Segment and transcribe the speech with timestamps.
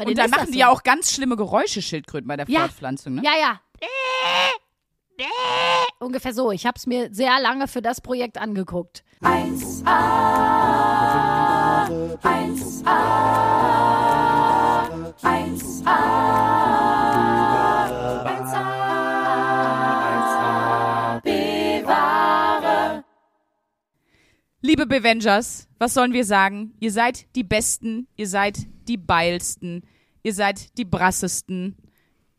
[0.00, 0.58] Bei Und dann machen die so.
[0.60, 2.60] ja auch ganz schlimme Geräusche, Schildkröten, bei der Ja.
[2.60, 3.22] Fortpflanzung, ne?
[3.24, 3.60] Ja, ja.
[5.98, 6.50] Ungefähr so.
[6.52, 9.04] Ich habe es mir sehr lange für das Projekt angeguckt.
[9.20, 9.84] 1A,
[12.22, 12.90] 1A,
[15.22, 15.96] 1A,
[20.00, 23.04] 1A, bewahre.
[24.62, 26.74] Liebe Bevengers, was sollen wir sagen?
[26.80, 28.58] Ihr seid die Besten, ihr seid
[28.90, 29.84] die Beilsten,
[30.24, 31.76] ihr seid die Brassesten.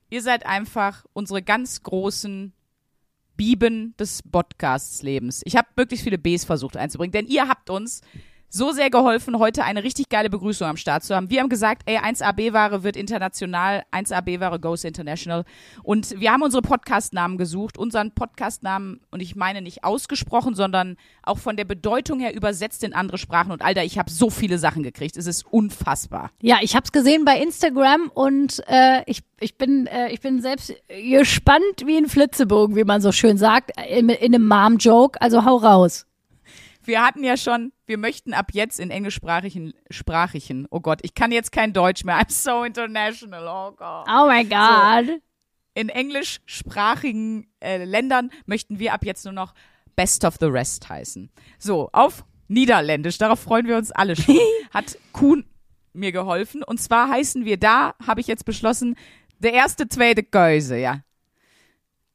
[0.10, 2.52] Ihr seid einfach unsere ganz großen
[3.38, 5.44] Bieben des Podcasts-Lebens.
[5.46, 8.02] Ich habe möglichst viele Bs versucht einzubringen, denn ihr habt uns
[8.54, 11.30] so sehr geholfen, heute eine richtig geile Begrüßung am Start zu haben.
[11.30, 15.46] Wir haben gesagt, ey, 1AB-Ware wird international, 1AB-Ware goes international.
[15.84, 21.38] Und wir haben unsere Podcast-Namen gesucht, unseren Podcast-Namen, und ich meine nicht ausgesprochen, sondern auch
[21.38, 23.54] von der Bedeutung her übersetzt in andere Sprachen.
[23.54, 25.16] Und Alter, ich habe so viele Sachen gekriegt.
[25.16, 26.32] Es ist unfassbar.
[26.42, 30.42] Ja, ich habe es gesehen bei Instagram und äh, ich, ich, bin, äh, ich bin
[30.42, 35.22] selbst gespannt wie ein Flitzebogen, wie man so schön sagt, in, in einem Mom-Joke.
[35.22, 36.06] Also hau raus.
[36.84, 41.34] Wir hatten ja schon, wir möchten ab jetzt in englischsprachigen, sprachigen, oh Gott, ich kann
[41.34, 44.08] jetzt kein Deutsch mehr, I'm so international, oh Gott.
[44.08, 45.22] Oh my God.
[45.74, 49.54] In englischsprachigen äh, Ländern möchten wir ab jetzt nur noch
[49.98, 51.30] Best of the Rest heißen.
[51.60, 54.40] So, auf Niederländisch, darauf freuen wir uns alle schon,
[54.74, 55.44] hat Kuhn
[55.92, 56.64] mir geholfen.
[56.64, 58.96] Und zwar heißen wir da, habe ich jetzt beschlossen,
[59.40, 61.02] der erste, zweite Geuse, ja.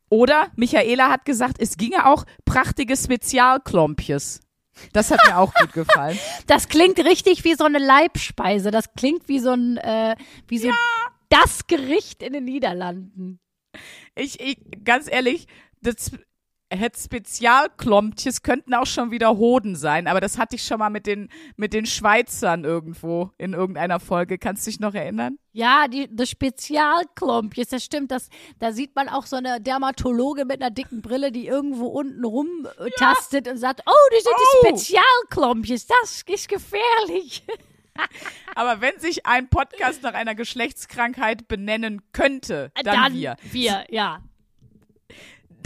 [0.08, 4.40] Oder Michaela hat gesagt, es ginge auch prachtige Spezialklompjes.
[4.92, 6.18] Das hat mir auch gut gefallen.
[6.46, 8.70] Das klingt richtig wie so eine Leibspeise.
[8.70, 10.16] Das klingt wie so ein, äh,
[10.48, 10.70] wie so
[11.28, 13.40] das Gericht in den Niederlanden.
[14.14, 15.46] Ich, ich ganz ehrlich,
[15.82, 16.12] das
[16.70, 21.06] hätte Spezialklompjes könnten auch schon wieder Hoden sein, aber das hatte ich schon mal mit
[21.06, 24.38] den mit den Schweizern irgendwo in irgendeiner Folge.
[24.38, 25.38] Kannst du dich noch erinnern?
[25.52, 28.10] Ja, die, das Spezialklompjes, das stimmt.
[28.10, 32.24] Das, da sieht man auch so eine Dermatologe mit einer dicken Brille, die irgendwo unten
[32.24, 34.66] rumtastet und sagt, oh, die sind Oh.
[34.66, 37.44] die Spezialklompjes, das ist gefährlich.
[38.54, 43.36] Aber wenn sich ein Podcast nach einer Geschlechtskrankheit benennen könnte, dann, wir.
[43.42, 44.20] Wir, ja.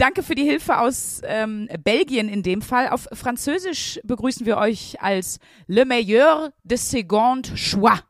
[0.01, 2.89] Danke für die Hilfe aus ähm, Belgien in dem Fall.
[2.89, 8.01] Auf Französisch begrüßen wir euch als Le Meilleur de Second Choix.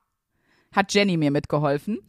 [0.72, 2.00] Hat Jenny mir mitgeholfen.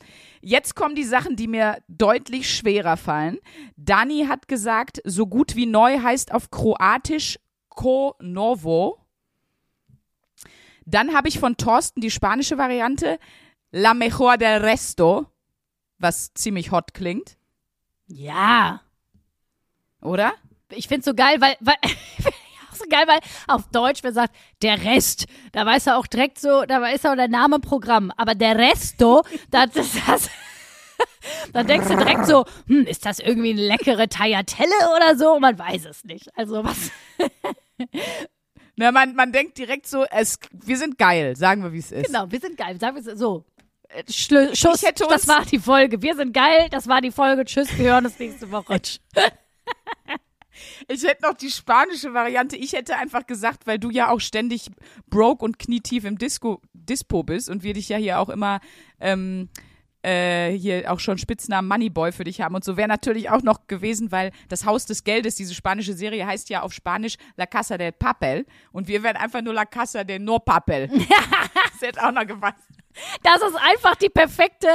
[0.40, 3.40] Jetzt kommen die Sachen, die mir deutlich schwerer fallen.
[3.74, 9.04] Dani hat gesagt, so gut wie neu heißt auf Kroatisch Ko Novo.
[10.86, 13.18] Dann habe ich von Thorsten die spanische Variante
[13.72, 15.26] La Mejor del Resto,
[15.98, 17.36] was ziemlich hot klingt,
[18.06, 18.82] Ja.
[20.02, 20.32] Oder?
[20.70, 24.82] Ich find's so geil, weil, weil auch so geil, weil auf Deutsch, wer sagt, der
[24.84, 28.12] Rest, da weiß er auch direkt so, da ist auch der Name Programm.
[28.16, 30.30] Aber der Resto, das ist das.
[31.52, 35.40] Da denkst du direkt so, hm, ist das irgendwie eine leckere Tagliatelle oder so?
[35.40, 36.28] Man weiß es nicht.
[36.36, 36.92] Also was?
[38.76, 42.06] Na, man, man denkt direkt so, es, wir sind geil, sagen wir, wie es ist.
[42.06, 42.78] Genau, wir sind geil.
[42.78, 43.44] Sagen wir es so.
[44.08, 46.00] Schlu Schuss, das war die Folge.
[46.00, 47.44] Wir sind geil, das war die Folge.
[47.44, 48.80] Tschüss, wir hören uns nächste Woche.
[50.88, 52.56] Ich hätte noch die spanische Variante.
[52.56, 54.70] Ich hätte einfach gesagt, weil du ja auch ständig
[55.08, 58.60] broke und knietief im Disco, Dispo bist und wir dich ja hier auch immer
[59.00, 59.48] ähm,
[60.02, 63.66] äh, hier auch schon Spitznamen Moneyboy für dich haben und so wäre natürlich auch noch
[63.68, 67.78] gewesen, weil das Haus des Geldes, diese spanische Serie heißt ja auf Spanisch La Casa
[67.78, 70.88] del Papel und wir wären einfach nur La Casa de No Papel.
[71.72, 72.58] das hätte auch noch gepasst.
[73.22, 74.68] Das ist einfach die perfekte,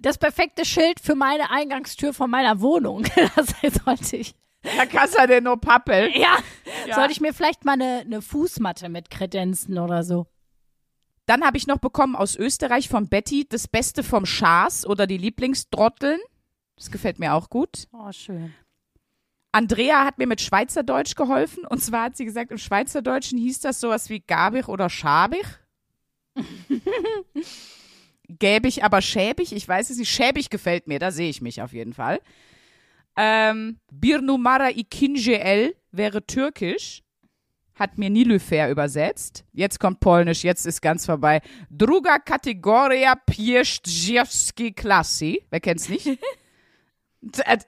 [0.00, 3.04] das perfekte Schild für meine Eingangstür von meiner Wohnung.
[3.36, 3.54] Das
[3.84, 4.34] sollte ich.
[4.62, 6.10] La Casa de No Papel.
[6.16, 6.36] Ja,
[6.86, 6.94] Ja.
[6.94, 10.26] sollte ich mir vielleicht mal eine, eine Fußmatte mit Kredenzen oder so.
[11.26, 15.16] Dann habe ich noch bekommen aus Österreich von Betty das Beste vom Schaas oder die
[15.18, 16.18] Lieblingsdrotteln.
[16.76, 17.86] Das gefällt mir auch gut.
[17.92, 18.52] Oh, schön.
[19.52, 21.64] Andrea hat mir mit Schweizerdeutsch geholfen.
[21.66, 25.46] Und zwar hat sie gesagt, im Schweizerdeutschen hieß das sowas wie Gabich oder Schabich.
[28.28, 29.52] Gäbig, aber schäbig.
[29.52, 30.10] Ich weiß es nicht.
[30.10, 32.20] Schäbig gefällt mir, da sehe ich mich auf jeden Fall.
[33.22, 37.02] Ähm, Bir numara ikinci el wäre türkisch.
[37.74, 39.44] Hat mir Nilüfer übersetzt.
[39.52, 41.40] Jetzt kommt Polnisch, jetzt ist ganz vorbei.
[41.70, 45.42] Druga kategoria pieszczewski klassi.
[45.50, 46.06] Wer kennt's nicht?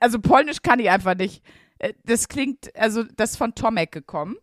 [0.01, 1.43] also Polnisch kann ich einfach nicht.
[1.79, 4.37] Äh, Das klingt, also das ist von Tomek gekommen.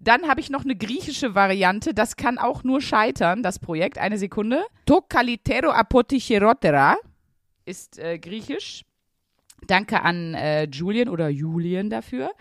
[0.00, 1.92] Dann habe ich noch eine griechische Variante.
[1.94, 3.98] Das kann auch nur scheitern, das Projekt.
[3.98, 4.64] Eine Sekunde.
[4.86, 6.96] To kalitero apoticherotera
[7.66, 8.84] ist äh, griechisch.
[9.66, 12.32] Danke an äh, Julian oder Julian dafür.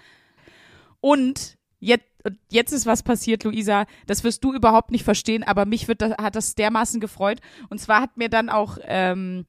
[1.00, 2.06] Und jetzt,
[2.50, 3.86] jetzt ist was passiert, Luisa.
[4.08, 7.40] Das wirst du überhaupt nicht verstehen, aber mich wird das, hat das dermaßen gefreut.
[7.70, 9.46] Und zwar hat mir dann auch, ähm,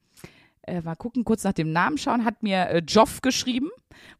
[0.63, 3.69] äh, mal gucken, kurz nach dem Namen schauen, hat mir äh, Joff geschrieben.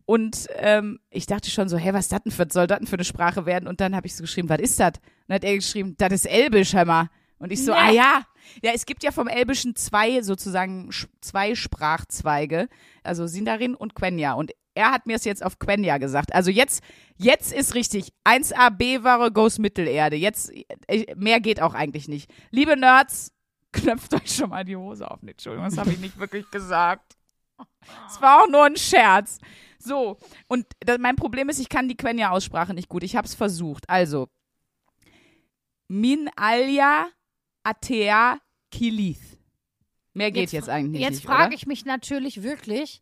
[0.06, 2.96] Und ähm, ich dachte schon so, hey, was das denn für, soll das denn für
[2.96, 3.68] eine Sprache werden?
[3.68, 4.94] Und dann habe ich so geschrieben, was ist das?
[4.98, 7.10] Und dann hat er geschrieben, das ist Elbisch, mal.
[7.40, 7.78] Und ich so, Nee.
[7.80, 8.22] ah ja.
[8.62, 10.90] Ja, es gibt ja vom Elbischen zwei sozusagen,
[11.22, 12.70] zwei Sprachzweige.
[13.04, 14.34] Also Sindarin und Quenya.
[14.34, 16.34] Und er hat mir es jetzt auf Quenya gesagt.
[16.34, 16.84] Also jetzt,
[17.18, 18.14] jetzt ist richtig.
[18.26, 20.16] 1a B-Ware goes Mittelerde.
[20.16, 20.52] Jetzt,
[20.88, 22.30] äh, mehr geht auch eigentlich nicht.
[22.52, 23.32] Liebe Nerds,
[23.72, 25.22] knöpft euch schon mal die Hose auf.
[25.22, 27.14] Nee, Entschuldigung, das habe ich nicht wirklich gesagt.
[28.08, 29.40] Es war auch nur ein Scherz.
[29.80, 30.18] So,
[30.48, 33.04] und da, mein Problem ist, ich kann die Quenya-Aussprache nicht gut.
[33.04, 33.90] Ich habe es versucht.
[33.90, 34.30] Also,
[35.88, 37.08] Min Alya
[37.66, 38.40] Atea
[38.72, 39.40] Kilith.
[40.14, 41.26] Mehr geht jetzt, eigentlich Jetzt nicht.
[41.26, 41.56] frage oder?
[41.56, 43.02] ich mich natürlich wirklich,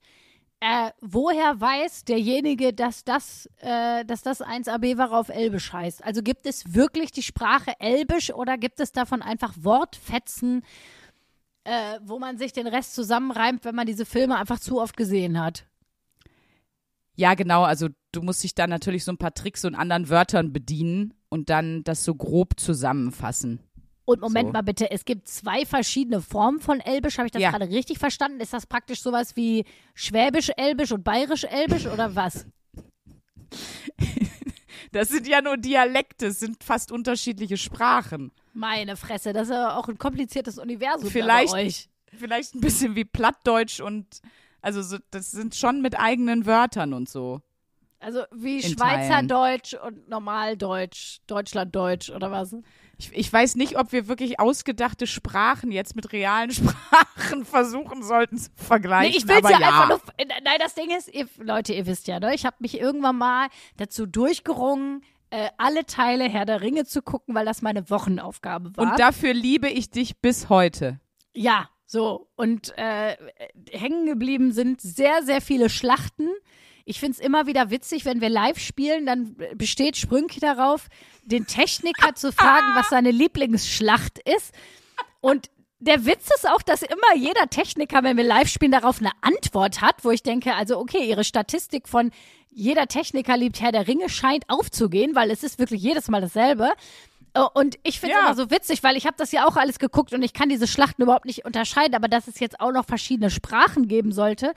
[0.61, 6.03] äh, woher weiß derjenige, dass das, äh, dass das 1AB war auf Elbisch heißt?
[6.03, 10.63] Also gibt es wirklich die Sprache Elbisch oder gibt es davon einfach Wortfetzen,
[11.65, 15.39] äh, wo man sich den Rest zusammenreimt, wenn man diese Filme einfach zu oft gesehen
[15.39, 15.65] hat?
[17.15, 17.63] Ja, genau.
[17.63, 21.49] Also, du musst dich dann natürlich so ein paar Tricks und anderen Wörtern bedienen und
[21.49, 23.59] dann das so grob zusammenfassen.
[24.05, 24.53] Und Moment So.
[24.53, 27.17] mal bitte, es gibt zwei verschiedene Formen von Elbisch.
[27.17, 27.51] Habe ich das Ja.
[27.51, 28.41] gerade richtig verstanden?
[28.41, 29.63] Ist das praktisch sowas wie
[29.95, 32.45] Schwäbisch-Elbisch und Bayerisch-Elbisch oder was?
[34.91, 38.31] Das sind ja nur Dialekte, es sind fast unterschiedliche Sprachen.
[38.53, 41.89] Meine Fresse, das ist ja auch ein kompliziertes Universum Vielleicht- bei euch.
[42.15, 44.21] Vielleicht ein bisschen wie Plattdeutsch und
[44.61, 47.41] also so, das sind schon mit eigenen Wörtern und so.
[47.99, 52.55] Also wie Schweizerdeutsch und Normaldeutsch, Deutschlanddeutsch oder was?
[53.03, 58.37] Ich, ich weiß nicht, ob wir wirklich ausgedachte Sprachen jetzt mit realen Sprachen versuchen sollten
[58.37, 59.11] zu vergleichen.
[59.11, 60.01] Nee, ich will ja, ja einfach nur.
[60.43, 62.33] Nein, das Ding ist, ihr, Leute, ihr wisst ja, ne?
[62.33, 63.47] ich habe mich irgendwann mal
[63.77, 68.91] dazu durchgerungen, äh, alle Teile Herr der Ringe zu gucken, weil das meine Wochenaufgabe war.
[68.91, 70.99] Und dafür liebe ich dich bis heute.
[71.33, 72.29] Ja, so.
[72.35, 73.17] Und äh,
[73.71, 76.29] hängen geblieben sind sehr, sehr viele Schlachten.
[76.85, 80.87] Ich finde es immer wieder witzig, wenn wir live spielen, dann besteht Sprünki darauf,
[81.23, 84.53] den Techniker zu fragen, was seine Lieblingsschlacht ist.
[85.21, 85.49] Und
[85.79, 89.81] der Witz ist auch, dass immer jeder Techniker, wenn wir live spielen, darauf eine Antwort
[89.81, 92.11] hat, wo ich denke, also okay, ihre Statistik von
[92.51, 96.69] jeder Techniker liebt Herr der Ringe scheint aufzugehen, weil es ist wirklich jedes Mal dasselbe.
[97.33, 98.25] Äh, Und ich finde es Ja.
[98.27, 100.67] immer so witzig, weil ich habe das ja auch alles geguckt und ich kann diese
[100.67, 104.53] Schlachten überhaupt nicht unterscheiden, aber dass es jetzt auch noch verschiedene Sprachen geben sollte.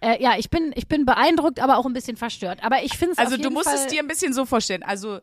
[0.00, 2.62] Äh, ja, ich bin, ich bin beeindruckt, aber auch ein bisschen verstört.
[2.62, 4.82] Aber ich finde es Also du musst Fall, es dir ein bisschen so vorstellen.
[4.82, 5.16] Also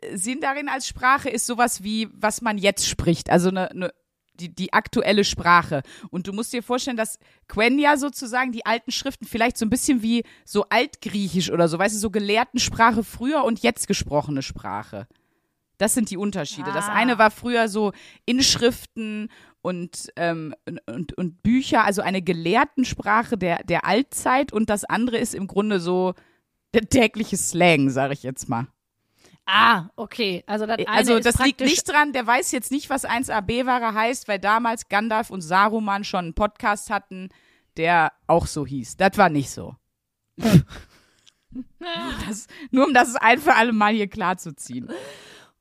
[0.00, 3.30] äh, Sinn darin als Sprache ist sowas wie, was man jetzt spricht.
[3.30, 3.92] Also eine, eine
[4.40, 5.82] die, die aktuelle Sprache.
[6.10, 7.18] Und du musst dir vorstellen, dass
[7.48, 11.94] Quenya sozusagen die alten Schriften vielleicht so ein bisschen wie so altgriechisch oder so, weißt
[11.94, 15.06] du, so Gelehrtensprache früher und jetzt gesprochene Sprache.
[15.78, 16.72] Das sind die Unterschiede.
[16.72, 16.94] Das Ah.
[16.94, 17.92] eine war früher so
[18.26, 19.28] Inschriften
[19.64, 25.34] und, ähm, und, und Bücher, also eine Gelehrtensprache der, der Altzeit und das andere ist
[25.34, 26.12] im Grunde so
[26.74, 28.66] der tägliche Slang, sage ich jetzt mal.
[29.46, 30.44] Ah, okay.
[30.46, 34.28] Also das eine Also das liegt nicht dran, der weiß jetzt nicht, was 1AB-Ware heißt,
[34.28, 37.30] weil damals Gandalf und Saruman schon einen Podcast hatten,
[37.78, 38.98] der auch so hieß.
[38.98, 39.76] Das war nicht so.
[42.28, 44.90] das, nur um das ein für alle Mal hier klar zu ziehen.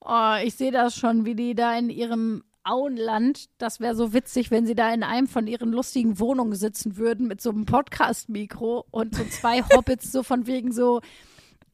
[0.02, 4.52] Oh, ich sehe das schon, wie die da in ihrem Auenland, das wäre so witzig,
[4.52, 8.86] wenn sie da in einem von ihren lustigen Wohnungen sitzen würden mit so einem Podcast-Mikro
[8.92, 11.02] und so zwei Hobbits so von wegen so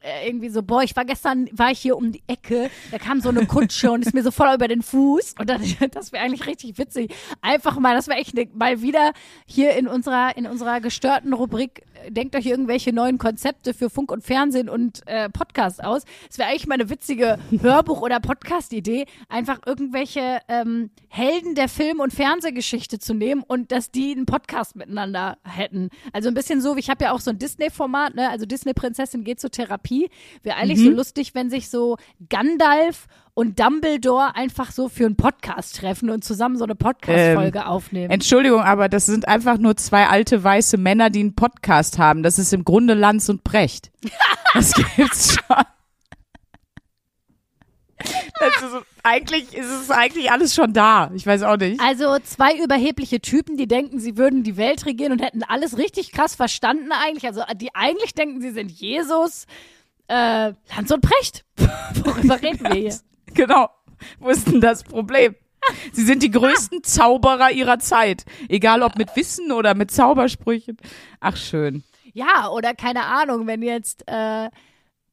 [0.02, 3.20] äh, irgendwie so, boah, ich war gestern, war ich hier um die Ecke, da kam
[3.20, 6.24] so eine Kutsche und ist mir so voll über den Fuß und dann, das wäre
[6.24, 7.14] eigentlich richtig witzig.
[7.42, 9.12] Einfach mal, das wäre echt ne, mal wieder
[9.46, 14.24] hier in unserer, in unserer gestörten Rubrik, denkt euch irgendwelche neuen Konzepte für Funk und
[14.24, 16.04] Fernsehen und äh, Podcast aus.
[16.30, 22.00] Es wäre eigentlich mal eine witzige Hörbuch- oder Podcast-Idee, einfach irgendwelche ähm, Helden der Film-
[22.00, 25.90] und Fernsehgeschichte zu nehmen und dass die einen Podcast miteinander hätten.
[26.14, 28.30] Also ein bisschen so, wie ich habe ja auch so ein Disney-Format, ne?
[28.30, 30.10] also Disney-Prinzessin geht zur Therapie.
[30.44, 31.98] Wäre eigentlich so lustig, wenn sich so
[32.30, 33.08] Gandalf
[33.40, 38.12] und Dumbledore einfach so für einen Podcast treffen und zusammen so eine Podcast-Folge aufnehmen.
[38.12, 42.22] Entschuldigung, aber das sind einfach nur zwei alte weiße Männer, die einen Podcast haben.
[42.22, 43.92] Das ist im Grunde Lanz und Brecht.
[44.56, 45.58] Das gibt's schon.
[48.00, 51.12] Das ist, eigentlich ist es eigentlich alles schon da.
[51.14, 51.80] Ich weiß auch nicht.
[51.80, 56.12] Also zwei überhebliche Typen, die denken, sie würden die Welt regieren und hätten alles richtig
[56.12, 57.28] krass verstanden eigentlich.
[57.28, 59.46] Also die eigentlich denken, sie sind Jesus.
[60.08, 61.46] Äh, Lanz und Precht.
[62.04, 63.00] Worüber reden wir hier?
[63.34, 63.70] Genau.
[64.20, 65.36] Wo ist denn das Problem?
[65.92, 68.26] Sie sind die größten Zauberer ihrer Zeit.
[68.48, 70.78] Egal ob mit Wissen oder mit Zaubersprüchen.
[71.20, 71.84] Ach, schön.
[72.14, 74.50] Ja, oder keine Ahnung, wenn jetzt äh,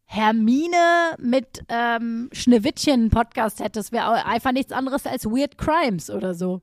[0.05, 6.35] Hermine mit ähm, Schneewittchen einen Podcast hättest, wäre einfach nichts anderes als Weird Crimes oder
[6.35, 6.63] so.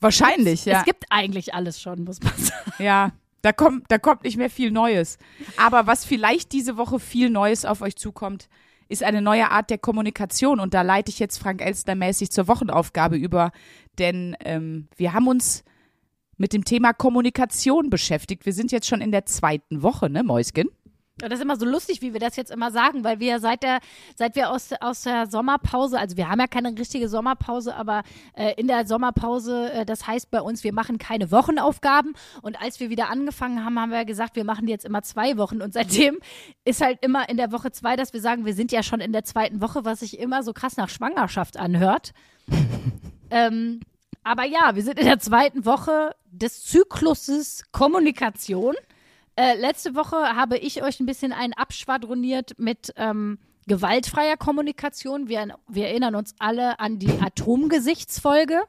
[0.00, 0.80] Wahrscheinlich, ja.
[0.80, 2.72] Es gibt eigentlich alles schon, muss man sagen.
[2.78, 5.18] Ja, da kommt, da kommt nicht mehr viel Neues.
[5.56, 8.48] Aber was vielleicht diese Woche viel Neues auf euch zukommt,
[8.88, 10.60] ist eine neue Art der Kommunikation.
[10.60, 13.52] Und da leite ich jetzt Frank Elster mäßig zur Wochenaufgabe über.
[13.98, 15.64] Denn ähm, wir haben uns
[16.36, 18.46] mit dem Thema Kommunikation beschäftigt.
[18.46, 20.68] Wir sind jetzt schon in der zweiten Woche, ne, Mäusken?
[21.22, 23.64] Und das ist immer so lustig, wie wir das jetzt immer sagen, weil wir seit
[23.64, 23.80] der,
[24.14, 28.02] seit wir aus, aus der Sommerpause, also wir haben ja keine richtige Sommerpause, aber
[28.34, 32.14] äh, in der Sommerpause, äh, das heißt bei uns, wir machen keine Wochenaufgaben.
[32.42, 35.60] Und als wir wieder angefangen haben, haben wir gesagt, wir machen jetzt immer zwei Wochen.
[35.60, 36.18] Und seitdem
[36.64, 39.12] ist halt immer in der Woche zwei, dass wir sagen, wir sind ja schon in
[39.12, 42.12] der zweiten Woche, was sich immer so krass nach Schwangerschaft anhört.
[43.30, 43.80] ähm,
[44.22, 48.74] aber ja, wir sind in der zweiten Woche des Zykluses Kommunikation.
[49.38, 55.28] Äh, letzte Woche habe ich euch ein bisschen einen abschwadroniert mit ähm, gewaltfreier Kommunikation.
[55.28, 58.60] Wir, wir erinnern uns alle an die Atomgesichtsfolge.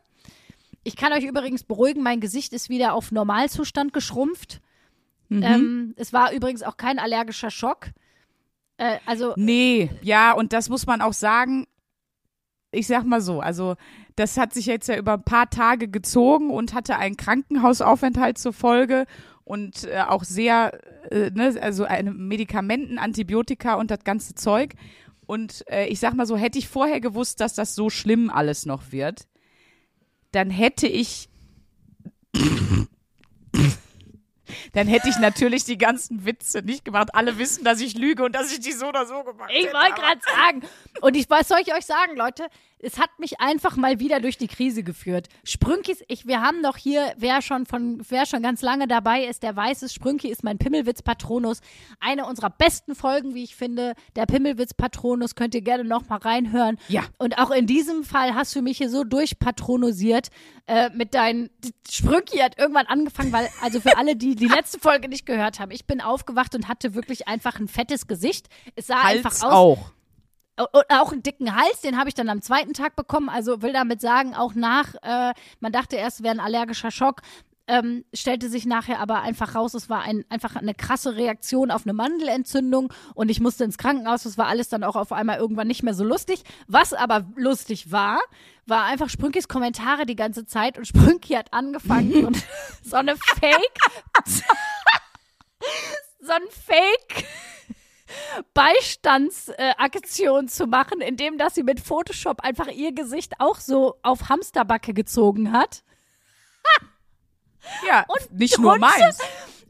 [0.83, 4.61] Ich kann euch übrigens beruhigen, mein Gesicht ist wieder auf Normalzustand geschrumpft.
[5.31, 7.87] Ähm, es war übrigens auch kein allergischer Schock.
[8.77, 11.65] Äh, also Nee, ja, und das muss man auch sagen.
[12.71, 13.75] Ich sag mal so, also
[14.15, 18.53] das hat sich jetzt ja über ein paar Tage gezogen und hatte einen Krankenhausaufenthalt zur
[18.53, 19.07] Folge
[19.49, 20.79] und äh, auch sehr,
[21.11, 24.75] äh, ne, also eine Medikamenten, Antibiotika und das ganze Zeug.
[25.25, 28.67] Und äh, ich sag mal so, hätte ich vorher gewusst, dass das so schlimm alles
[28.67, 29.23] noch wird,
[30.31, 31.29] dann hätte ich
[34.73, 37.09] dann hätte ich natürlich die ganzen Witze nicht gemacht.
[37.15, 39.73] Alle wissen, dass ich lüge und dass ich die so oder so gemacht Ich hätte.
[39.73, 40.61] wollte gerade sagen.
[41.01, 42.45] Und ich, was soll ich euch sagen, Leute?
[42.81, 45.27] Es hat mich einfach mal wieder durch die Krise geführt.
[45.43, 49.43] Sprünkis, ich, wir haben doch hier, wer schon von, wer schon ganz lange dabei ist,
[49.43, 51.59] der weiß es, Sprünki ist mein Pimmelwitz-Patronus.
[51.99, 53.95] Eine unserer besten Folgen, wie ich finde.
[54.15, 56.77] Der Pimmelwitz-Patronus könnt ihr gerne noch mal reinhören.
[56.87, 57.03] Ja.
[57.17, 60.29] Und auch in diesem Fall hast du mich hier so durchpatronisiert
[60.67, 61.49] äh, mit deinen.
[61.89, 65.71] Sprünki hat irgendwann angefangen, weil, also für alle, die die letzte Folge nicht gehört haben,
[65.71, 68.47] ich bin aufgewacht und hatte wirklich einfach ein fettes Gesicht.
[68.75, 69.53] Es sah Hals einfach aus.
[69.53, 69.91] auch.
[70.59, 73.29] Und auch einen dicken Hals, den habe ich dann am zweiten Tag bekommen.
[73.29, 77.21] Also will damit sagen, auch nach, äh, man dachte erst, es wäre ein allergischer Schock.
[77.67, 81.85] Ähm, stellte sich nachher aber einfach raus, es war ein, einfach eine krasse Reaktion auf
[81.85, 84.23] eine Mandelentzündung und ich musste ins Krankenhaus.
[84.23, 86.43] Das war alles dann auch auf einmal irgendwann nicht mehr so lustig.
[86.67, 88.19] Was aber lustig war,
[88.65, 92.43] war einfach Sprünkis Kommentare die ganze Zeit und Sprünki hat angefangen und
[92.83, 93.79] so eine Fake,
[96.19, 97.27] so ein Fake
[98.53, 104.93] Beistandsaktion zu machen, indem dass sie mit Photoshop einfach ihr Gesicht auch so auf Hamsterbacke
[104.93, 105.83] gezogen hat.
[107.85, 109.19] Ja, Und nicht nur meins.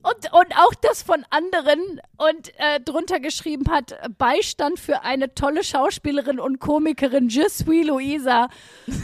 [0.02, 5.62] Und, und auch das von anderen und äh, drunter geschrieben hat, Beistand für eine tolle
[5.62, 8.48] Schauspielerin und Komikerin, Je suis Luisa.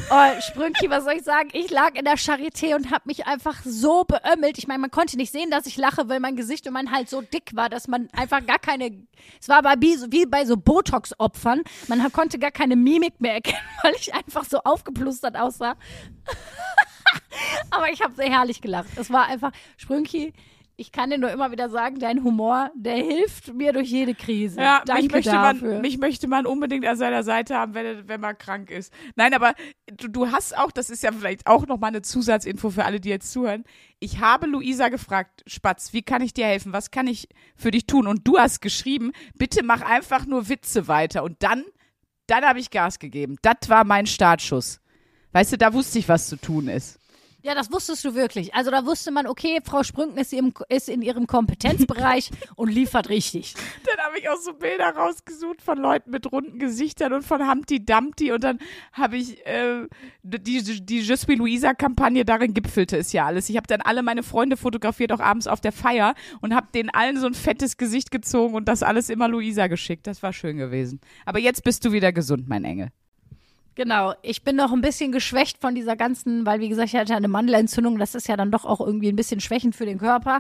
[0.10, 1.50] Oh, Sprünki, was soll ich sagen?
[1.52, 4.58] Ich lag in der Charité und habe mich einfach so beömmelt.
[4.58, 7.10] Ich meine, man konnte nicht sehen, dass ich lache, weil mein Gesicht und mein Hals
[7.10, 9.06] so dick war, dass man einfach gar keine,
[9.42, 13.96] es war bei, wie, bei so Botox-Opfern, man konnte gar keine Mimik mehr erkennen, weil
[13.96, 15.76] ich einfach so aufgeplustert aussah.
[17.70, 18.88] Aber ich habe sehr herrlich gelacht.
[18.96, 20.34] Es war einfach, Sprünki,
[20.78, 24.60] ich kann dir nur immer wieder sagen, dein Humor, der hilft mir durch jede Krise.
[24.60, 25.74] Ja, Danke mich möchte, dafür.
[25.74, 28.92] man, mich möchte man unbedingt an seiner Seite haben, wenn, wenn man krank ist.
[29.16, 29.54] Nein, aber
[29.88, 33.10] du, du hast auch, das ist ja vielleicht auch nochmal eine Zusatzinfo für alle, die
[33.10, 33.64] jetzt zuhören.
[34.00, 36.74] Ich habe Luisa gefragt, Spatz, wie kann ich dir helfen?
[36.74, 38.06] Was kann ich für dich tun?
[38.06, 41.24] Und du hast geschrieben, bitte mach einfach nur Witze weiter.
[41.24, 41.64] Und dann,
[42.28, 43.38] dann habe ich Gas gegeben.
[43.42, 44.82] Das war mein Startschuss.
[45.32, 47.00] Weißt du, da wusste ich, was zu tun ist.
[47.46, 48.56] Ja, das wusstest du wirklich.
[48.56, 53.10] Also da wusste man, okay, Frau Sprünken ist, im, ist in ihrem Kompetenzbereich und liefert
[53.10, 53.54] richtig.
[53.86, 57.86] Dann habe ich auch so Bilder rausgesucht von Leuten mit runden Gesichtern und von Humpty
[57.86, 58.58] Dumpty und dann
[58.94, 59.88] habe ich äh,
[60.24, 63.48] die, die Je suis Luisa-Kampagne, darin gipfelte es ja alles.
[63.48, 66.90] Ich habe dann alle meine Freunde fotografiert, auch abends auf der Feier und habe denen
[66.90, 70.08] allen so ein fettes Gesicht gezogen und das alles immer Luisa geschickt.
[70.08, 71.00] Das war schön gewesen.
[71.28, 72.90] Aber jetzt bist du wieder gesund, mein Engel.
[73.76, 77.14] Genau, ich bin noch ein bisschen geschwächt von dieser ganzen, weil wie gesagt, ich hatte
[77.14, 80.40] eine Mandelentzündung, das ist ja dann doch auch irgendwie ein bisschen schwächend für den Körper.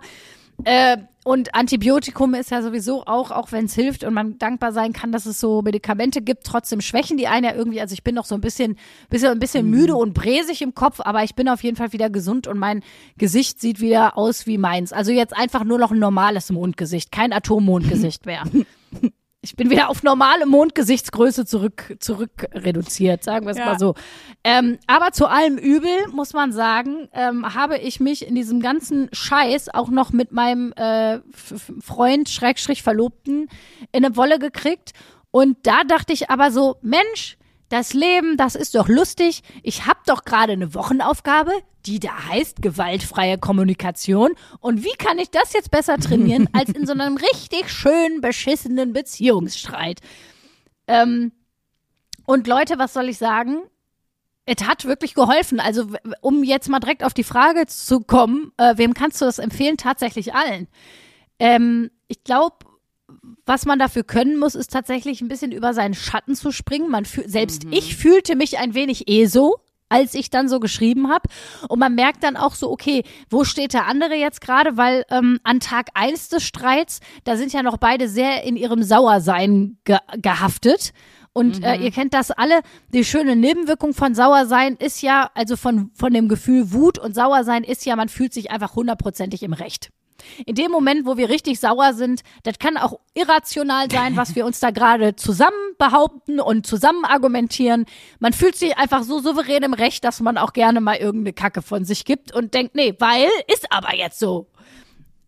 [0.63, 4.93] Äh, und Antibiotikum ist ja sowieso auch, auch wenn es hilft und man dankbar sein
[4.93, 7.81] kann, dass es so Medikamente gibt, trotzdem schwächen die einen ja irgendwie.
[7.81, 8.77] Also ich bin noch so ein bisschen,
[9.09, 12.09] bisschen, ein bisschen müde und bräsig im Kopf, aber ich bin auf jeden Fall wieder
[12.09, 12.83] gesund und mein
[13.17, 14.93] Gesicht sieht wieder aus wie meins.
[14.93, 18.43] Also jetzt einfach nur noch ein normales Mondgesicht, kein Atommondgesicht mehr.
[19.45, 23.65] Ich bin wieder auf normale Mondgesichtsgröße zurück, zurück reduziert, sagen wir es Ja.
[23.65, 23.93] mal so.
[24.43, 29.07] Ähm, aber zu allem Übel, muss man sagen, ähm, habe ich mich in diesem ganzen
[29.13, 31.19] Scheiß auch noch mit meinem äh,
[31.79, 33.47] Freund, Schrägstrich Verlobten,
[33.91, 34.93] in eine Wolle gekriegt.
[35.29, 37.37] Und da dachte ich aber so, Mensch,
[37.69, 39.41] das Leben, das ist doch lustig.
[39.63, 41.51] Ich habe doch gerade eine Wochenaufgabe,
[41.85, 44.31] die da heißt gewaltfreie Kommunikation.
[44.59, 48.93] Und wie kann ich das jetzt besser trainieren als in so einem richtig schön beschissenen
[48.93, 50.01] Beziehungsstreit?
[50.87, 51.31] Ähm,
[52.25, 53.63] und Leute, was soll ich sagen?
[54.45, 55.59] Es hat wirklich geholfen.
[55.59, 55.87] Also,
[56.21, 59.77] um jetzt mal direkt auf die Frage zu kommen, äh, wem kannst du das empfehlen?
[59.77, 60.67] Tatsächlich allen.
[61.39, 62.57] Ähm, ich glaube,
[63.45, 66.89] was man dafür können muss, ist tatsächlich ein bisschen über seinen Schatten zu springen.
[66.89, 69.57] Man fühl, selbst ich fühlte mich ein wenig eh so,
[69.89, 71.29] als ich dann so geschrieben habe.
[71.69, 74.77] Und man merkt dann auch so, okay, wo steht der andere jetzt gerade?
[74.77, 78.83] Weil ähm, an Tag eins des Streits, da sind ja noch beide sehr in ihrem
[78.83, 80.91] Sauersein ge gehaftet.
[81.37, 82.61] Und äh, ihr kennt das alle.
[82.93, 87.65] Die schöne Nebenwirkung von Sauersein ist ja, also von, von dem Gefühl Wut und Sauersein
[87.65, 89.89] ist ja, man fühlt sich einfach hundertprozentig im Recht.
[90.45, 94.45] In dem Moment, wo wir richtig sauer sind, das kann auch irrational sein, was wir
[94.45, 97.85] uns da gerade zusammen behaupten und zusammen argumentieren.
[98.19, 101.61] Man fühlt sich einfach so souverän im Recht, dass man auch gerne mal irgendeine Kacke
[101.61, 104.47] von sich gibt und denkt, nee, weil ist aber jetzt so.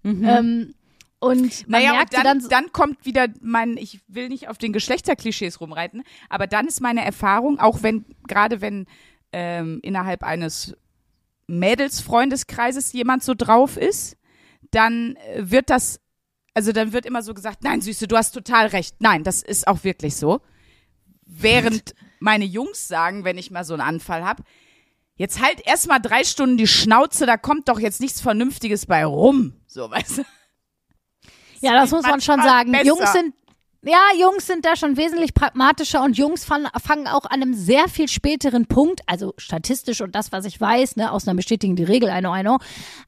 [0.03, 0.73] Ähm,
[1.19, 4.47] und man Naja, und merkte dann, dann, so- dann kommt wieder mein, ich will nicht
[4.49, 8.85] auf den Geschlechterklischees rumreiten, aber dann ist meine Erfahrung, auch wenn, gerade wenn
[9.33, 10.77] ähm, innerhalb eines
[11.47, 14.15] Mädelsfreundeskreises jemand so drauf ist,
[14.71, 15.99] dann äh, wird das,
[16.53, 18.95] also dann wird immer so gesagt, nein, Süße, du hast total recht.
[18.99, 20.41] Nein, das ist auch wirklich so.
[21.25, 24.43] Während meine Jungs sagen, wenn ich mal so einen Anfall habe,
[25.15, 29.05] jetzt halt erst mal drei Stunden die Schnauze, da kommt doch jetzt nichts Vernünftiges bei
[29.05, 29.53] rum.
[29.67, 30.23] So, weißt du?
[31.61, 32.71] Ja, das muss man schon sagen.
[32.71, 32.85] besser.
[32.85, 33.33] Jungs sind,
[33.83, 36.67] ja, Jungs sind da schon wesentlich pragmatischer und Jungs fangen,
[37.07, 41.11] auch an einem sehr viel späteren Punkt, also statistisch und das, was ich weiß, ne,
[41.11, 42.57] Ausnahmen bestätigen die Regel, I know, I know,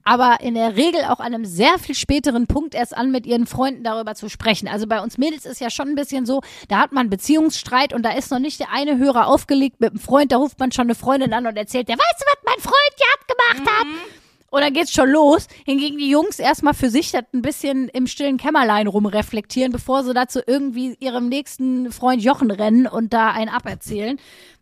[0.03, 3.47] aber in der Regel auch an einem sehr viel späteren Punkt erst an, mit ihren
[3.47, 4.67] Freunden darüber zu sprechen.
[4.67, 8.03] Also bei uns Mädels ist ja schon ein bisschen so, da hat man Beziehungsstreit und
[8.03, 10.85] da ist noch nicht der eine Hörer aufgelegt mit einem Freund, da ruft man schon
[10.85, 13.87] eine Freundin an und erzählt, der weißt du, was mein Freund ja gemacht hat?
[14.51, 15.47] Und dann geht's schon los.
[15.65, 20.13] Hingegen die Jungs erstmal für sich das ein bisschen im stillen Kämmerlein rumreflektieren, bevor sie
[20.13, 24.19] dazu irgendwie ihrem nächsten Freund Jochen rennen und da einen aberzählen.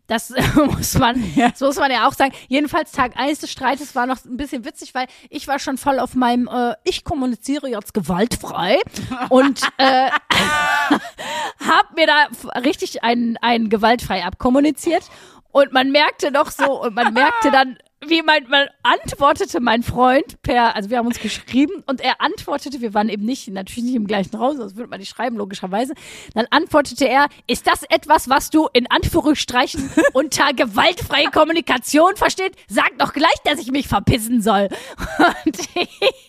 [0.08, 2.34] Das muss man, das muss man ja auch sagen.
[2.48, 6.00] Jedenfalls Tag eins des Streites war noch ein bisschen witzig, weil ich war schon voll
[6.00, 8.80] auf meinem, äh, ich kommuniziere jetzt gewaltfrei
[9.30, 10.10] und äh,
[11.60, 15.04] hab mir da richtig einen, einen gewaltfrei abkommuniziert.
[15.52, 20.42] Und man merkte noch so, und man merkte dann, wie mein, man antwortete mein Freund
[20.42, 23.96] per, also wir haben uns geschrieben und er antwortete, wir waren eben nicht, natürlich nicht
[23.96, 25.94] im gleichen Haus, sonst würde man nicht schreiben, logischerweise.
[26.34, 32.56] Dann antwortete er, ist das etwas, was du in Anführungsstrichen unter gewaltfreie Kommunikation versteht?
[32.68, 34.70] Sag doch gleich, dass ich mich verpissen soll.
[35.46, 36.27] Und ich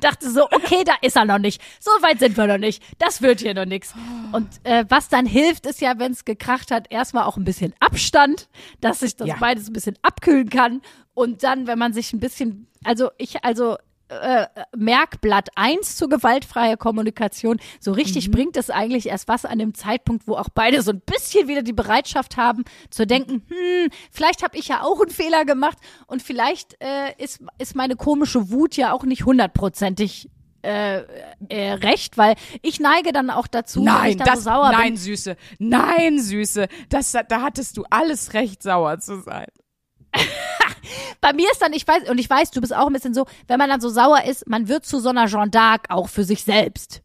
[0.00, 1.60] dachte so, okay, da ist er noch nicht.
[1.80, 2.82] So weit sind wir noch nicht.
[2.98, 3.94] Das wird hier noch nichts.
[4.32, 7.74] Und äh, was dann hilft, ist ja, wenn es gekracht hat, erstmal auch ein bisschen
[7.80, 8.48] Abstand,
[8.80, 9.36] dass sich das Ja.
[9.40, 10.82] beides ein bisschen abkühlen kann.
[11.14, 13.76] Und dann, wenn man sich ein bisschen, also ich, also
[14.08, 17.58] äh, Merkblatt 1 zu gewaltfreier Kommunikation.
[17.80, 21.00] So richtig bringt es eigentlich erst was an dem Zeitpunkt, wo auch beide so ein
[21.00, 25.44] bisschen wieder die Bereitschaft haben zu denken, hm, vielleicht habe ich ja auch einen Fehler
[25.44, 30.30] gemacht und vielleicht äh, ist, ist meine komische Wut ja auch nicht hundertprozentig
[30.62, 31.02] äh,
[31.48, 34.72] äh, recht, weil ich neige dann auch dazu, wenn ich Nein, dann das, so sauer
[34.72, 34.96] nein, bin.
[34.96, 39.46] Süße, nein, Süße, das, da hattest du alles recht, sauer zu sein.
[41.20, 43.26] Bei mir ist dann, ich weiß, und ich weiß, du bist auch ein bisschen so,
[43.48, 46.24] wenn man dann so sauer ist, man wird zu so einer Jeanne d'Arc auch für
[46.24, 47.02] sich selbst.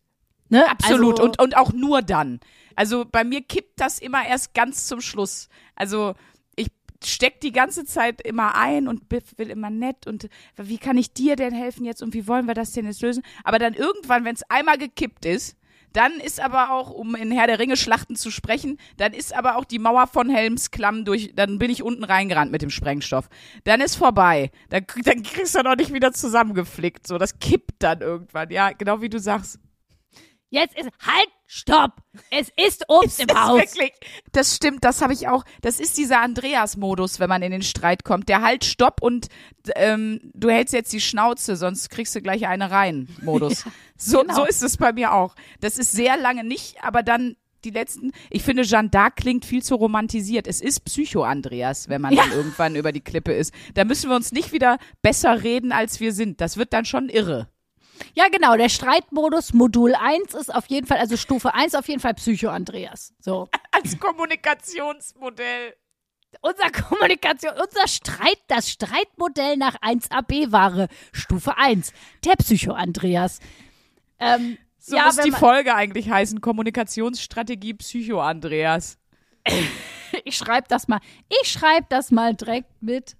[0.49, 0.69] Ne?
[0.69, 2.39] Absolut Also, und, und auch nur dann.
[2.75, 5.49] Also bei mir kippt das immer erst ganz zum Schluss.
[5.75, 6.13] Also
[6.55, 6.67] ich
[7.03, 9.03] steck die ganze Zeit immer ein und
[9.37, 12.53] will immer nett und wie kann ich dir denn helfen jetzt und wie wollen wir
[12.53, 13.23] das denn jetzt lösen?
[13.43, 15.57] Aber dann irgendwann, wenn es einmal gekippt ist,
[15.93, 19.57] dann ist aber auch, um in Herr der Ringe Schlachten zu sprechen, dann ist aber
[19.57, 23.29] auch die Mauer von Helmsklamm durch, dann bin ich unten reingerannt mit dem Sprengstoff.
[23.63, 24.51] Dann ist vorbei.
[24.69, 27.07] Dann, dann kriegst du noch nicht wieder zusammengeflickt.
[27.07, 28.49] So, das kippt dann irgendwann.
[28.51, 29.59] Ja, genau wie du sagst.
[30.53, 31.93] Jetzt ist, halt, stopp!
[32.29, 33.59] Es ist Obst im Das ist Haus.
[33.61, 33.93] Wirklich,
[34.33, 35.45] das stimmt, das habe ich auch.
[35.61, 38.27] Das ist dieser Andreas-Modus, wenn man in den Streit kommt.
[38.27, 39.27] Der halt Stopp und
[39.75, 43.07] ähm, du hältst jetzt die Schnauze, sonst kriegst du gleich eine rein.
[43.21, 43.63] Modus.
[43.97, 44.35] so, genau.
[44.35, 45.35] so ist es bei mir auch.
[45.61, 48.11] Das ist sehr lange nicht, aber dann die letzten.
[48.29, 50.47] Ich finde, Jeanne d'Arc klingt viel zu romantisiert.
[50.47, 52.23] Es ist Psycho-Andreas, wenn man Ja.
[52.23, 53.53] dann irgendwann über die Klippe ist.
[53.75, 56.41] Da müssen wir uns nicht wieder besser reden, als wir sind.
[56.41, 57.47] Das wird dann schon irre.
[58.13, 61.99] Ja, genau, der Streitmodus Modul 1 ist auf jeden Fall, also Stufe 1 auf jeden
[61.99, 63.13] Fall Psycho Andreas.
[63.19, 63.49] So.
[63.71, 65.75] Als Kommunikationsmodell.
[66.41, 71.91] Unser Kommunikation, unser Streit, das Streitmodell nach 1AB-Ware, Stufe 1,
[72.23, 73.39] der Psycho Andreas.
[74.17, 76.39] Ähm, So ja, muss die Folge eigentlich heißen.
[76.41, 78.97] Kommunikationsstrategie Psycho Andreas.
[80.25, 80.99] Ich schreibe das mal.
[81.41, 83.15] Ich schreibe das mal direkt mit.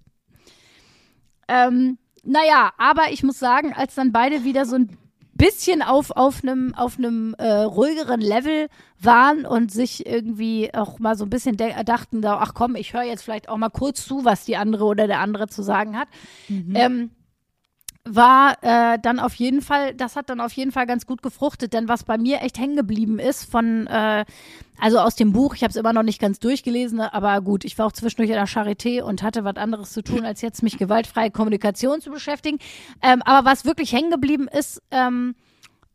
[1.48, 4.96] Ähm, naja, aber ich muss sagen, als dann beide wieder so ein
[5.34, 8.68] bisschen auf auf einem auf einem äh, ruhigeren Level
[9.00, 13.02] waren und sich irgendwie auch mal so ein bisschen dachten, da, ach komm, ich höre
[13.02, 16.08] jetzt vielleicht auch mal kurz zu, was die andere oder der andere zu sagen hat.
[16.76, 17.10] Ähm,
[18.04, 21.72] war äh, dann auf jeden Fall, das hat dann auf jeden Fall ganz gut gefruchtet,
[21.72, 24.24] denn was bei mir echt hängen geblieben ist von, äh,
[24.80, 27.78] also aus dem Buch, ich habe es immer noch nicht ganz durchgelesen, aber gut, ich
[27.78, 30.78] war auch zwischendurch in der Charité und hatte was anderes zu tun, als jetzt mich
[30.78, 32.58] gewaltfreie Kommunikation zu beschäftigen.
[33.02, 35.36] Ähm, aber was wirklich hängen geblieben ist, ähm,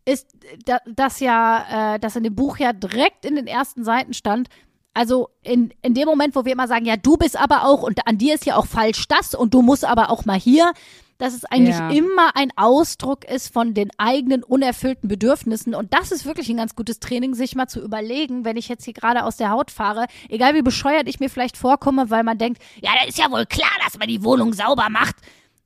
[0.06, 0.30] ist,
[0.66, 4.48] da, dass ja, äh, dass in dem Buch ja direkt in den ersten Seiten stand,
[4.94, 8.08] also in, in dem Moment, wo wir immer sagen, ja, du bist aber auch und
[8.08, 10.72] an dir ist ja auch falsch das und du musst aber auch mal hier,
[11.18, 11.90] dass es eigentlich Ja.
[11.90, 15.74] immer ein Ausdruck ist von den eigenen unerfüllten Bedürfnissen.
[15.76, 18.86] Und das ist wirklich ein ganz gutes Training, sich mal zu überlegen, wenn ich jetzt
[18.86, 22.38] hier gerade aus der Haut fahre, egal wie bescheuert ich mir vielleicht vorkomme, weil man
[22.38, 25.16] denkt, ja, da ist ja wohl klar, dass man die Wohnung sauber macht.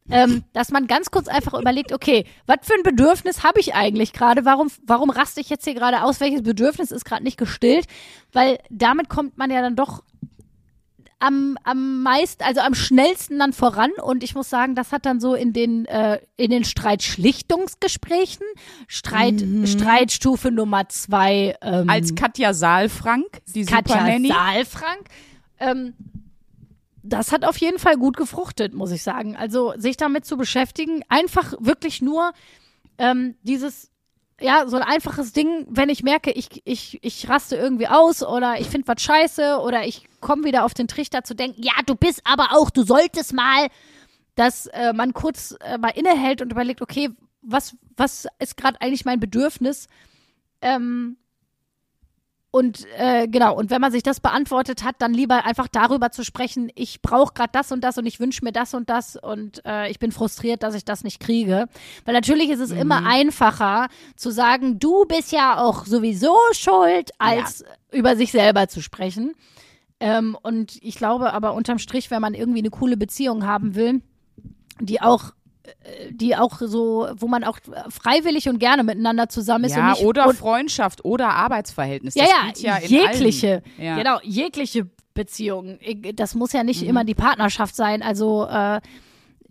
[0.09, 4.11] Ähm, dass man ganz kurz einfach überlegt, okay, was für ein Bedürfnis habe ich eigentlich
[4.13, 4.43] gerade?
[4.45, 6.19] Warum, warum raste ich jetzt hier gerade aus?
[6.19, 7.85] Welches Bedürfnis ist gerade nicht gestillt?
[8.33, 10.03] Weil damit kommt man ja dann doch
[11.21, 13.91] am, am meisten, also am schnellsten dann voran.
[14.01, 18.45] Und ich muss sagen, das hat dann so in den, äh, in den Streitschlichtungsgesprächen,
[18.87, 24.29] Streit, Streitstufe Nummer zwei, ähm, Als Katja Saalfrank, die Katja Nanny.
[24.29, 25.07] Saalfrank.
[25.59, 25.93] Ähm,
[27.03, 29.35] das hat auf jeden Fall gut gefruchtet, muss ich sagen.
[29.35, 32.31] Also sich damit zu beschäftigen, einfach wirklich nur
[32.97, 33.90] ähm, dieses,
[34.41, 38.59] ja, so ein einfaches Ding, wenn ich merke, ich, ich, ich raste irgendwie aus oder
[38.59, 41.95] ich finde was scheiße oder ich komme wieder auf den Trichter zu denken, ja, du
[41.95, 43.67] bist aber auch, du solltest mal,
[44.35, 47.09] dass äh, man kurz äh, mal innehält und überlegt, okay,
[47.41, 49.87] was, was ist gerade eigentlich mein Bedürfnis?
[50.61, 51.17] Ähm,
[52.53, 56.25] und äh, genau, und wenn man sich das beantwortet hat, dann lieber einfach darüber zu
[56.25, 59.65] sprechen, ich brauche gerade das und das und ich wünsche mir das und das und
[59.65, 61.69] äh, ich bin frustriert, dass ich das nicht kriege.
[62.03, 63.87] Weil natürlich ist es immer einfacher
[64.17, 69.33] zu sagen, du bist ja auch sowieso schuld, als über sich selber zu sprechen.
[70.01, 74.01] Ähm, und ich glaube aber unterm Strich, wenn man irgendwie eine coole Beziehung haben will,
[74.81, 75.31] die auch
[76.09, 80.35] die auch so, wo man auch freiwillig und gerne miteinander zusammen ist Ja, oder und,
[80.35, 82.15] Freundschaft oder Arbeitsverhältnis.
[82.15, 83.85] ja, Das ja, ja in jegliche, allen.
[83.85, 83.95] Ja.
[83.97, 85.77] genau, jegliche Beziehung.
[85.81, 86.65] Ich- Das muss ja Mhm.
[86.67, 88.01] nicht immer die Partnerschaft sein.
[88.01, 88.81] Also äh,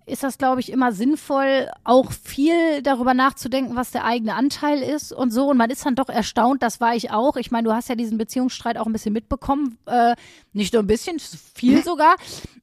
[0.06, 5.12] ist das, glaube ich, immer sinnvoll, auch viel darüber nachzudenken, was der eigene Anteil ist
[5.12, 5.46] und so.
[5.48, 7.36] Und man ist dann doch erstaunt, das war ich auch.
[7.36, 9.78] Ich meine, du hast ja diesen Beziehungsstreit auch ein bisschen mitbekommen.
[9.86, 10.16] Äh,
[10.52, 11.18] nicht nur ein bisschen,
[11.54, 12.16] viel sogar.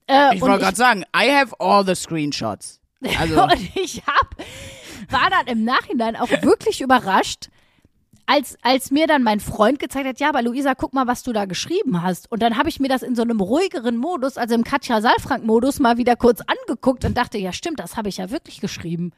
[0.07, 2.81] Äh, Ich wollte gerade sagen, I have all the screenshots.
[3.17, 4.35] Also, und ich hab,
[5.09, 7.49] war dann im Nachhinein auch wirklich überrascht,
[8.27, 11.31] als, als mir dann mein Freund gezeigt hat, ja, aber Luisa, guck mal, was du
[11.31, 12.29] da geschrieben hast.
[12.29, 15.79] Und dann habe ich mir das in so einem ruhigeren Modus, also im Katja Saalfrank-Modus,
[15.79, 19.13] mal wieder kurz angeguckt und dachte, ja, stimmt, das habe ich ja wirklich geschrieben.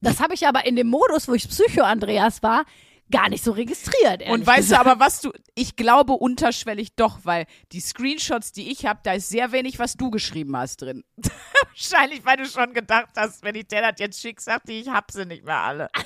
[0.00, 2.64] Das habe ich aber in dem Modus, wo ich Psycho-Andreas war,
[3.10, 4.22] gar nicht so registriert.
[4.28, 4.86] und weißt gesagt.
[4.86, 9.12] du aber, was du, ich glaube unterschwellig doch, weil die Screenshots, die ich habe, da
[9.14, 11.04] ist sehr wenig, was du geschrieben hast drin.
[11.68, 15.10] Wahrscheinlich, weil du schon gedacht hast, wenn ich dir das jetzt schick, sagte ich, hab
[15.10, 15.88] sie nicht mehr alle.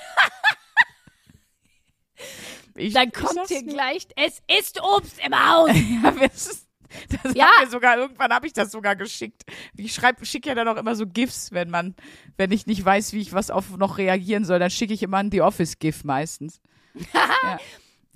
[2.76, 5.70] Ich, Dann kommt hier gleich, es ist Obst im Haus.
[6.02, 6.66] Ja, ist-
[7.22, 7.46] das Ja.
[7.46, 9.42] hat mir sogar, irgendwann habe ich das sogar geschickt.
[9.76, 11.94] Ich schreibe, schicke ja dann auch immer so GIFs, wenn man,
[12.36, 15.18] wenn ich nicht weiß, wie ich was auf noch reagieren soll, dann schicke ich immer
[15.18, 16.60] ein The Office GIF meistens.
[17.14, 17.58] ja.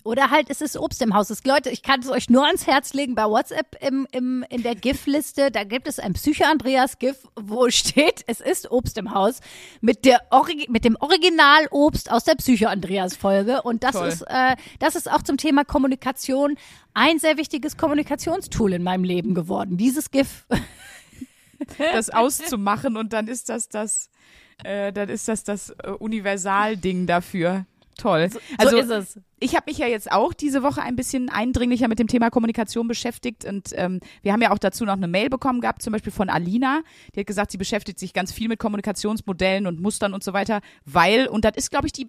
[0.09, 1.29] Oder halt, es ist Obst im Haus.
[1.29, 3.15] Es, Leute, ich kann es euch nur ans Herz legen.
[3.15, 8.41] Bei WhatsApp im, im, in der GIF-Liste, da gibt es ein Psycho-Andreas-GIF, wo steht, es
[8.41, 9.41] ist Obst im Haus
[9.83, 13.61] mit, der Origi mit dem Original-Obst aus der Psycho-Andreas-Folge.
[13.61, 14.09] Und das Toll.
[14.09, 16.57] ist, äh, das ist auch zum Thema Kommunikation
[16.95, 19.77] ein sehr wichtiges Kommunikationstool in meinem Leben geworden.
[19.77, 20.47] Dieses GIF.
[21.79, 24.09] das auszumachen und dann ist das das,
[24.65, 27.67] äh, dann ist das das äh, Universalding dafür.
[27.99, 28.31] Toll.
[28.59, 29.21] also so ist es.
[29.41, 32.89] ich habe mich ja jetzt auch diese Woche ein bisschen eindringlicher mit dem Thema Kommunikation
[32.89, 36.13] beschäftigt und ähm, wir haben ja auch dazu noch eine Mail bekommen gehabt, zum Beispiel
[36.13, 36.83] von Alina,
[37.15, 40.61] die hat gesagt, sie beschäftigt sich ganz viel mit Kommunikationsmodellen und Mustern und so weiter,
[40.85, 42.09] weil, und das ist, glaube ich, die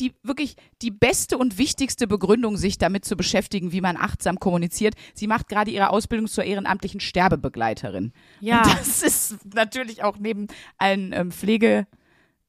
[0.00, 4.94] die wirklich die beste und wichtigste Begründung, sich damit zu beschäftigen, wie man achtsam kommuniziert.
[5.14, 8.12] Sie macht gerade ihre Ausbildung zur ehrenamtlichen Sterbebegleiterin.
[8.40, 8.62] Ja.
[8.62, 11.86] Und das ist natürlich auch neben allen ähm, Pflege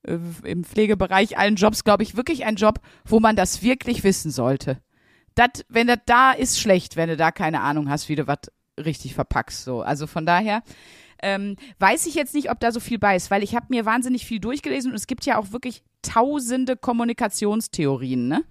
[0.03, 4.31] äh, im Pflegebereich, allen Jobs, glaube ich, wirklich ein Job, wo man das wirklich wissen
[4.31, 4.77] sollte.
[5.35, 8.39] Dat, wenn das da ist, schlecht, wenn du da keine Ahnung hast, wie du was
[8.77, 9.63] richtig verpackst.
[9.63, 9.81] So.
[9.81, 10.63] Also von daher
[11.21, 13.85] ähm, weiß ich jetzt nicht, ob da so viel bei ist, weil ich habe mir
[13.85, 18.43] wahnsinnig viel durchgelesen und es gibt ja auch wirklich tausende Kommunikationstheorien, ne?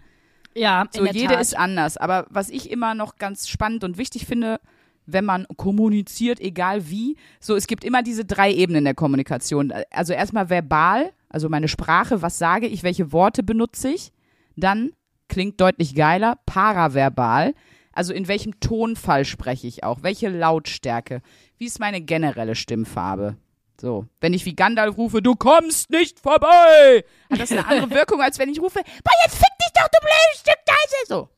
[0.54, 1.96] Ja, So, jede ist anders.
[1.96, 4.60] Aber was ich immer noch ganz spannend und wichtig finde,
[5.06, 9.72] wenn man kommuniziert, egal wie, so, es gibt immer diese drei Ebenen der Kommunikation.
[9.90, 14.12] Also erstmal verbal, also meine Sprache, was sage ich, welche Worte benutze ich.
[14.56, 14.92] Dann
[15.28, 17.54] klingt deutlich geiler, paraverbal.
[17.92, 20.02] Also in welchem Tonfall spreche ich auch?
[20.02, 21.22] Welche Lautstärke?
[21.56, 23.36] Wie ist meine generelle Stimmfarbe?
[23.80, 28.20] So, wenn ich wie Gandalf rufe, du kommst nicht vorbei, hat das eine andere Wirkung,
[28.20, 31.06] als wenn ich rufe, boah, jetzt fick dich doch, du blödes Stück Scheiße.
[31.08, 31.28] So.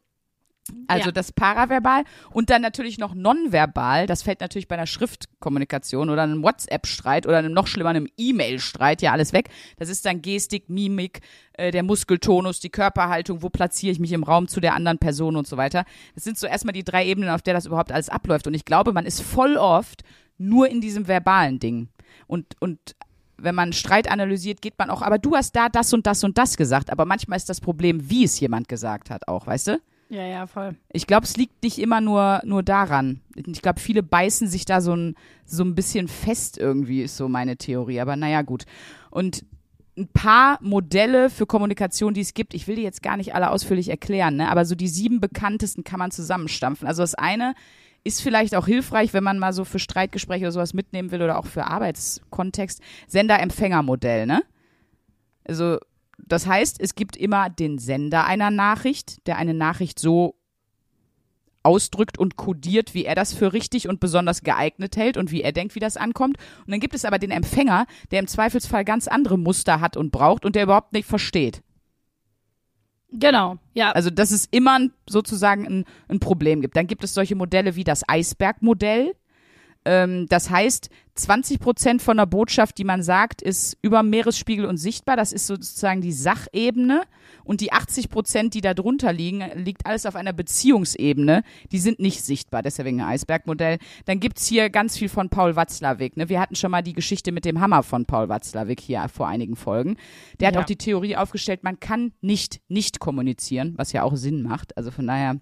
[0.86, 1.12] Also Ja.
[1.12, 4.06] das Paraverbal und dann natürlich noch nonverbal.
[4.06, 9.02] Das fällt natürlich bei einer Schriftkommunikation oder einem WhatsApp-Streit oder einem noch schlimmer einem E-Mail-Streit
[9.02, 9.50] ja alles weg.
[9.76, 11.20] Das ist dann Gestik, Mimik,
[11.54, 15.36] äh, der Muskeltonus, die Körperhaltung, wo platziere ich mich im Raum zu der anderen Person
[15.36, 15.84] und so weiter.
[16.14, 18.46] Das sind so erstmal die drei Ebenen, auf der das überhaupt alles abläuft.
[18.46, 20.02] Und ich glaube, man ist voll oft
[20.38, 21.88] nur in diesem verbalen Ding.
[22.28, 22.78] Und, und
[23.36, 26.38] wenn man Streit analysiert, geht man auch, aber du hast da das und das und
[26.38, 26.90] das gesagt.
[26.90, 29.80] Aber manchmal ist das Problem, wie es jemand gesagt hat, auch, weißt du?
[30.12, 30.76] Ja, ja, voll.
[30.92, 33.22] Ich glaube, es liegt nicht immer nur, nur daran.
[33.34, 35.14] Ich glaube, viele beißen sich da so ein,
[35.46, 37.98] so ein bisschen fest irgendwie, ist so meine Theorie.
[37.98, 38.66] Aber naja, gut.
[39.10, 39.46] Und
[39.96, 43.50] ein paar Modelle für Kommunikation, die es gibt, ich will die jetzt gar nicht alle
[43.50, 44.50] ausführlich erklären, ne?
[44.50, 46.86] aber so die sieben bekanntesten kann man zusammenstampfen.
[46.86, 47.54] Also das eine
[48.04, 51.38] ist vielleicht auch hilfreich, wenn man mal so für Streitgespräche oder sowas mitnehmen will oder
[51.38, 52.82] auch für Arbeitskontext.
[53.08, 54.42] Sender-Empfänger-Modell, ne?
[55.44, 55.78] Also
[56.22, 60.36] das heißt, es gibt immer den Sender einer Nachricht, der eine Nachricht so
[61.62, 65.52] ausdrückt und kodiert, wie er das für richtig und besonders geeignet hält und wie er
[65.52, 66.38] denkt, wie das ankommt.
[66.66, 70.10] Und dann gibt es aber den Empfänger, der im Zweifelsfall ganz andere Muster hat und
[70.10, 71.62] braucht und der überhaupt nicht versteht.
[73.12, 73.92] Genau, ja.
[73.92, 76.76] Also, dass es immer sozusagen ein, ein Problem gibt.
[76.76, 79.14] Dann gibt es solche Modelle wie das Eisbergmodell.
[79.84, 84.78] Ähm, das heißt, 20 Prozent von der Botschaft, die man sagt, ist über Meeresspiegel und
[84.78, 85.16] sichtbar.
[85.16, 87.02] Das ist sozusagen die Sachebene.
[87.44, 91.42] Und die 80 Prozent, die da drunter liegen, liegt alles auf einer Beziehungsebene.
[91.72, 93.78] Die sind nicht sichtbar, deswegen ein Eisbergmodell.
[94.06, 96.16] Dann gibt's hier ganz viel von Paul Watzlawick.
[96.16, 96.28] Ne?
[96.28, 99.56] Wir hatten schon mal die Geschichte mit dem Hammer von Paul Watzlawick hier vor einigen
[99.56, 99.96] Folgen.
[100.40, 100.60] Der hat Ja.
[100.60, 104.76] auch die Theorie aufgestellt, man kann nicht nicht kommunizieren, was ja auch Sinn macht.
[104.76, 105.40] Also von daher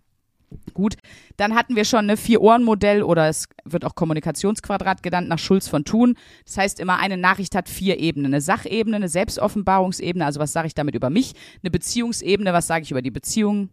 [0.74, 0.96] Gut,
[1.36, 5.84] dann hatten wir schon eine Vier-Ohren-Modell oder es wird auch Kommunikationsquadrat genannt nach Schulz von
[5.84, 6.16] Thun.
[6.44, 8.26] Das heißt immer, eine Nachricht hat vier Ebenen.
[8.32, 12.82] Eine Sachebene, eine Selbstoffenbarungsebene, also was sage ich damit über mich, eine Beziehungsebene, was sage
[12.82, 13.70] ich über die Beziehung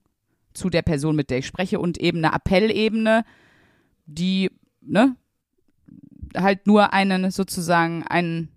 [0.53, 3.23] zu der Person, mit der ich spreche und eben eine Appellebene,
[4.05, 5.15] die, ne,
[6.35, 8.49] halt nur einen, sozusagen, ein,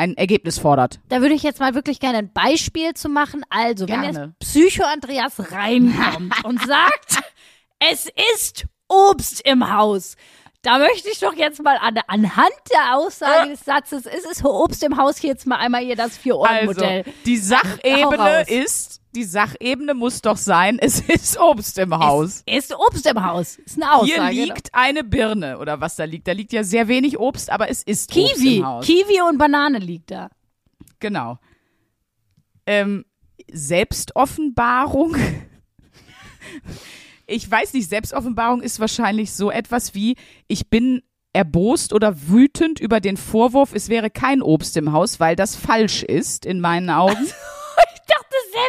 [0.00, 0.98] ein Ergebnis fordert.
[1.10, 3.44] Da würde ich jetzt mal wirklich gerne ein Beispiel zu machen.
[3.50, 4.34] Also, wenn Gerne.
[4.40, 7.22] jetzt Psycho-Andreas reinkommt und sagt,
[7.78, 10.16] es ist Obst im Haus,
[10.62, 14.82] da möchte ich doch jetzt mal an, anhand der Aussage des Satzes, es ist Obst
[14.82, 17.02] im Haus, jetzt mal einmal hier das Vier-Ohren-Modell.
[17.04, 22.42] Also, die Sachebene ist, die Sachebene muss doch sein, es ist Obst im Haus.
[22.46, 23.56] Es ist Obst im Haus.
[23.56, 24.28] Ist eine Aussage.
[24.28, 26.28] Hier liegt eine Birne oder was da liegt.
[26.28, 28.56] Da liegt ja sehr wenig Obst, aber es ist Obst Kiwi.
[28.58, 28.86] im Haus.
[28.86, 30.30] Kiwi und Banane liegt da.
[30.98, 31.38] Genau.
[32.66, 33.04] Ähm,
[33.50, 35.16] Selbstoffenbarung.
[37.32, 40.16] Ich weiß nicht, Selbstoffenbarung ist wahrscheinlich so etwas wie,
[40.48, 41.00] ich bin
[41.32, 46.02] erbost oder wütend über den Vorwurf, es wäre kein Obst im Haus, weil das falsch
[46.02, 47.28] ist, in meinen Augen.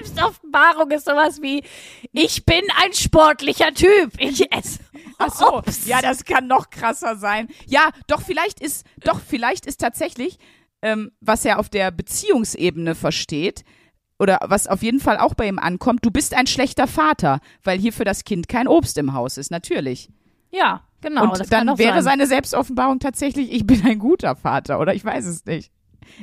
[0.04, 1.64] Selbstoffenbarung ist sowas wie,
[2.12, 4.12] ich bin ein sportlicher Typ.
[4.18, 4.80] Ich esse
[5.18, 5.88] Ach so, Obst.
[5.88, 7.48] ja, das kann noch krasser sein.
[7.68, 10.40] Ja, doch vielleicht ist, doch vielleicht ist tatsächlich,
[10.82, 13.64] ähm, was er auf der Beziehungsebene versteht,
[14.20, 17.80] oder was auf jeden Fall auch bei ihm ankommt, du bist ein schlechter Vater, weil
[17.80, 20.10] hier für das Kind kein Obst im Haus ist, natürlich.
[20.52, 21.24] Ja, genau.
[21.24, 22.04] Und dann wäre sein.
[22.04, 25.72] seine Selbstoffenbarung tatsächlich, ich bin ein guter Vater, oder ich weiß es nicht.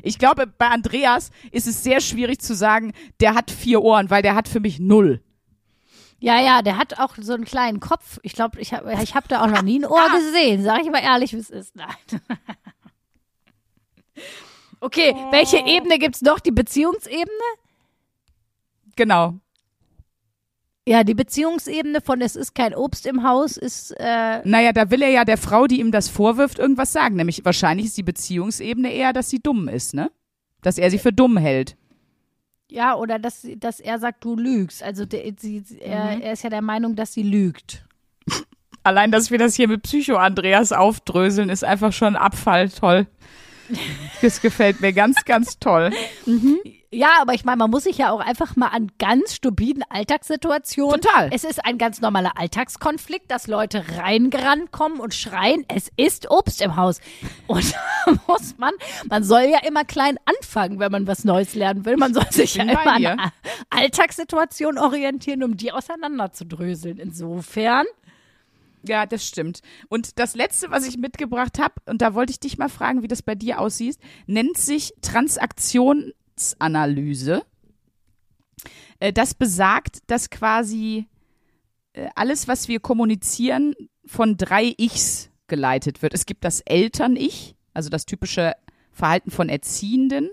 [0.02, 4.22] Ich glaube, bei Andreas ist es sehr schwierig zu sagen, der hat vier Ohren, weil
[4.22, 5.22] der hat für mich null.
[6.20, 8.18] Ja, ja, der hat auch so einen kleinen Kopf.
[8.22, 10.16] Ich glaube, ich habe ich hab da auch noch nie ein Ohr Ah.
[10.16, 10.64] gesehen.
[10.64, 11.76] Sag ich mal ehrlich, wie es ist.
[11.76, 11.88] Nein.
[14.80, 16.38] Okay, welche Ebene gibt's noch?
[16.38, 17.26] Die Beziehungsebene?
[18.96, 19.34] Genau.
[20.88, 25.02] Ja, die Beziehungsebene von es ist kein Obst im Haus ist, äh, Naja, da will
[25.02, 27.16] er ja der Frau, die ihm das vorwirft, irgendwas sagen.
[27.16, 30.10] Nämlich wahrscheinlich ist die Beziehungsebene eher, dass sie dumm ist, ne?
[30.62, 31.76] Dass er sie für dumm hält.
[32.70, 34.82] ja, oder dass, dass er sagt, du lügst.
[34.82, 36.22] Also der, sie, er, Mhm.
[36.22, 37.84] er ist ja der Meinung, dass sie lügt.
[38.82, 42.68] Allein, dass wir das hier mit Psycho-Andreas aufdröseln, ist einfach schon Abfall.
[42.70, 43.06] Toll.
[44.22, 45.90] Das gefällt mir ganz, ganz toll.
[46.90, 51.00] Ja, aber ich meine, man muss sich ja auch einfach mal an ganz stupiden Alltagssituationen.
[51.02, 51.28] Total.
[51.32, 56.62] Es ist ein ganz normaler Alltagskonflikt, dass Leute reingerannt kommen und schreien, es ist Obst
[56.62, 57.00] im Haus.
[57.46, 57.74] Und
[58.06, 58.72] da muss man,
[59.10, 61.98] man soll ja immer klein anfangen, wenn man was Neues lernen will.
[61.98, 63.16] Man soll sich ja immer an dir.
[63.68, 66.98] Alltagssituationen orientieren, um die auseinanderzudröseln.
[66.98, 67.84] Insofern.
[68.82, 69.60] Ja, das stimmt.
[69.88, 73.08] Und das letzte, was ich mitgebracht habe, und da wollte ich dich mal fragen, wie
[73.08, 76.14] das bei dir aussieht, nennt sich Transaktionsanalyse.
[79.00, 81.06] Äh, Das besagt, dass quasi
[81.92, 83.74] äh, alles, was wir kommunizieren,
[84.04, 86.14] von drei Ichs geleitet wird.
[86.14, 88.54] Es gibt das Eltern-Ich, also das typische
[88.92, 90.30] Verhalten von Erziehenden.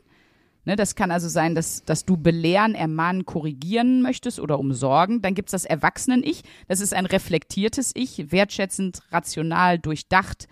[0.66, 5.22] Ne, das kann also sein, dass, dass du belehren, ermahnen, korrigieren möchtest oder umsorgen.
[5.22, 6.42] Dann gibt's das Erwachsenen-Ich.
[6.68, 10.48] Das ist ein reflektiertes Ich, wertschätzend, rational, durchdacht.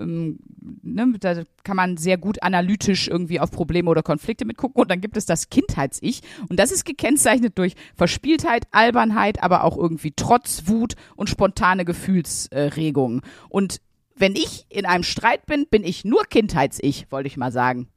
[0.00, 0.38] Ähm,
[0.82, 4.80] ne, da kann man sehr gut analytisch irgendwie auf Probleme oder Konflikte mitgucken.
[4.80, 6.22] Und dann gibt es das Kindheits-Ich.
[6.48, 13.20] Und das ist gekennzeichnet durch Verspieltheit, Albernheit, aber auch irgendwie Trotz, Wut und spontane Gefühlsregungen.
[13.48, 13.80] Und
[14.16, 17.88] wenn ich in einem Streit bin, bin ich nur Kindheits-Ich, wollte ich mal sagen.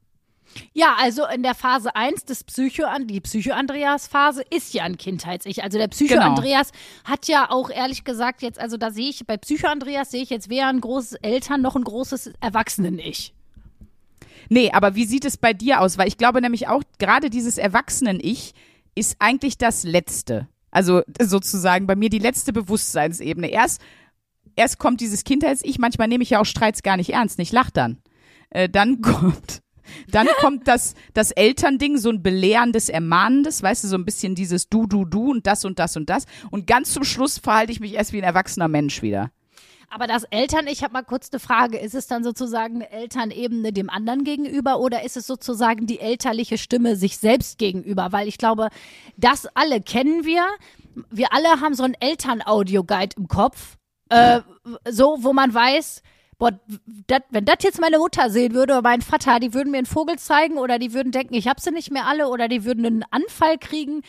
[0.72, 5.62] Ja, also in der Phase 1 des Psycho die Psycho-Andreas-Phase ist ja ein Kindheits-Ich.
[5.62, 6.70] Also der Psycho-Andreas
[7.04, 10.48] hat ja auch ehrlich gesagt jetzt, also da sehe ich, bei Psycho-Andreas sehe ich jetzt
[10.48, 13.34] weder ein großes Eltern noch ein großes Erwachsenen-Ich.
[14.48, 15.98] Nee, aber wie sieht es bei dir aus?
[15.98, 18.54] Weil ich glaube nämlich auch, gerade dieses Erwachsenen-Ich
[18.94, 20.48] ist eigentlich das Letzte.
[20.70, 23.48] Also sozusagen bei mir die letzte Bewusstseinsebene.
[23.48, 23.80] Erst,
[24.56, 27.70] erst kommt dieses Kindheits-Ich, manchmal nehme ich ja auch Streits gar nicht ernst, ich lach
[27.70, 27.98] dann.
[28.50, 29.62] Äh, dann kommt,
[30.08, 34.68] dann kommt das, das Elternding, so ein belehrendes, ermahnendes, weißt du, so ein bisschen dieses
[34.68, 36.26] Du, Du, Du und das und das und das.
[36.50, 39.30] Und ganz zum Schluss verhalte ich mich erst wie ein erwachsener Mensch wieder.
[39.90, 43.72] Aber das Eltern, ich habe mal kurz eine Frage, ist es dann sozusagen eine Elternebene
[43.72, 48.10] dem anderen gegenüber oder ist es sozusagen die elterliche Stimme sich selbst gegenüber?
[48.10, 48.70] Weil ich glaube,
[49.16, 50.44] das alle kennen wir.
[51.10, 53.76] Wir alle haben so einen Eltern-Audio-Guide im Kopf,
[54.08, 54.40] äh,
[54.88, 56.02] so, wo man weiß,
[56.38, 56.52] boah,
[57.06, 59.86] dat, wenn das jetzt meine Mutter sehen würde oder mein Vater, die würden mir einen
[59.86, 62.84] Vogel zeigen oder die würden denken, ich hab sie nicht mehr alle oder die würden
[62.86, 64.02] einen Anfall kriegen.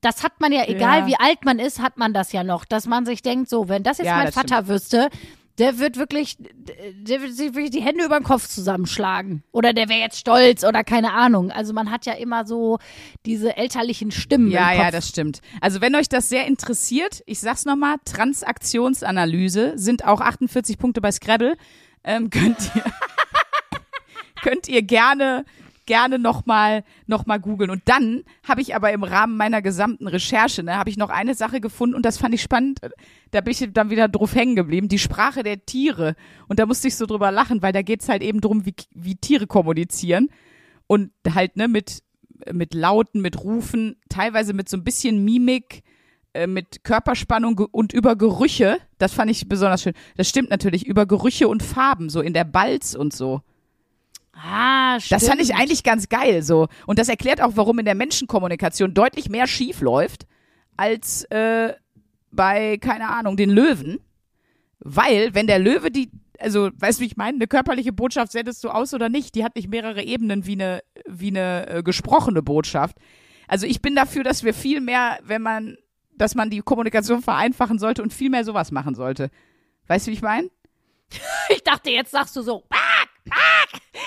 [0.00, 1.06] Das hat man ja, egal Ja.
[1.06, 3.82] wie alt man ist, hat man das ja noch, dass man sich denkt, so, wenn
[3.82, 5.08] das jetzt Ja, mein Vater wüsste,
[5.58, 9.42] der wird wirklich, der wird sich wirklich die Hände über den Kopf zusammenschlagen.
[9.52, 11.50] Oder der wäre jetzt stolz oder keine Ahnung.
[11.50, 12.78] Also man hat ja immer so
[13.24, 14.84] diese elterlichen Stimmen Ja, im Kopf.
[14.84, 15.40] ja, das stimmt.
[15.60, 21.10] Also wenn euch das sehr interessiert, ich sag's nochmal, Transaktionsanalyse sind auch 48 Punkte bei
[21.10, 21.56] Scrabble.
[22.04, 22.84] Ähm, könnt ihr,
[24.42, 25.44] könnt ihr gerne
[25.86, 27.70] gerne nochmal noch mal googeln.
[27.70, 31.34] Und dann habe ich aber im Rahmen meiner gesamten Recherche, ne, habe ich noch eine
[31.34, 32.80] Sache gefunden und das fand ich spannend.
[33.30, 34.88] Da bin ich dann wieder drauf hängen geblieben.
[34.88, 36.16] Die Sprache der Tiere.
[36.48, 39.16] Und da musste ich so drüber lachen, weil da geht's halt eben drum, wie, wie
[39.16, 40.28] Tiere kommunizieren.
[40.86, 42.02] Und halt, ne, mit,
[42.52, 45.82] mit Lauten, mit Rufen, teilweise mit so ein bisschen Mimik,
[46.36, 48.78] äh, mit Körperspannung und über Gerüche.
[48.98, 49.94] Das fand ich besonders schön.
[50.16, 53.40] Das stimmt natürlich, über Gerüche und Farben, so in der Balz und so.
[54.36, 55.22] Ah, stimmt.
[55.22, 56.68] Das fand ich eigentlich ganz geil so.
[56.86, 60.26] Und das erklärt auch, warum in der Menschenkommunikation deutlich mehr schief läuft
[60.76, 61.72] als äh,
[62.30, 63.98] bei, keine Ahnung, den Löwen.
[64.78, 68.62] Weil, wenn der Löwe die, also, weißt du, wie ich meine, eine körperliche Botschaft sendest
[68.62, 72.42] du aus oder nicht, die hat nicht mehrere Ebenen wie eine, wie eine äh, gesprochene
[72.42, 72.98] Botschaft.
[73.48, 75.78] Also ich bin dafür, dass wir viel mehr, wenn man,
[76.14, 79.30] dass man die Kommunikation vereinfachen sollte und viel mehr sowas machen sollte.
[79.86, 80.50] Weißt du, wie ich meine?
[81.48, 82.95] Ich dachte, jetzt sagst du so, Quack,